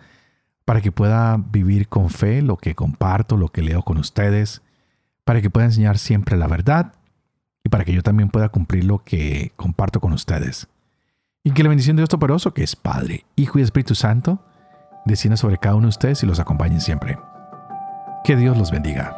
para 0.64 0.82
que 0.82 0.92
pueda 0.92 1.38
vivir 1.38 1.88
con 1.88 2.10
fe 2.10 2.42
lo 2.42 2.58
que 2.58 2.74
comparto, 2.74 3.38
lo 3.38 3.48
que 3.48 3.62
leo 3.62 3.82
con 3.82 3.96
ustedes, 3.96 4.60
para 5.24 5.40
que 5.40 5.50
pueda 5.50 5.66
enseñar 5.66 5.96
siempre 5.96 6.36
la 6.36 6.46
verdad 6.46 6.92
y 7.64 7.70
para 7.70 7.84
que 7.84 7.92
yo 7.92 8.02
también 8.02 8.28
pueda 8.28 8.50
cumplir 8.50 8.84
lo 8.84 9.02
que 9.04 9.52
comparto 9.56 10.00
con 10.00 10.12
ustedes. 10.12 10.68
Y 11.44 11.52
que 11.52 11.62
la 11.62 11.68
bendición 11.68 11.96
de 11.96 12.02
Dios 12.02 12.08
Toporoso, 12.08 12.52
que 12.52 12.62
es 12.62 12.76
Padre, 12.76 13.24
Hijo 13.36 13.58
y 13.58 13.62
Espíritu 13.62 13.94
Santo, 13.94 14.44
descienda 15.04 15.36
sobre 15.36 15.58
cada 15.58 15.76
uno 15.76 15.86
de 15.86 15.90
ustedes 15.90 16.22
y 16.22 16.26
los 16.26 16.40
acompañe 16.40 16.80
siempre. 16.80 17.18
Que 18.24 18.36
Dios 18.36 18.58
los 18.58 18.70
bendiga. 18.70 19.16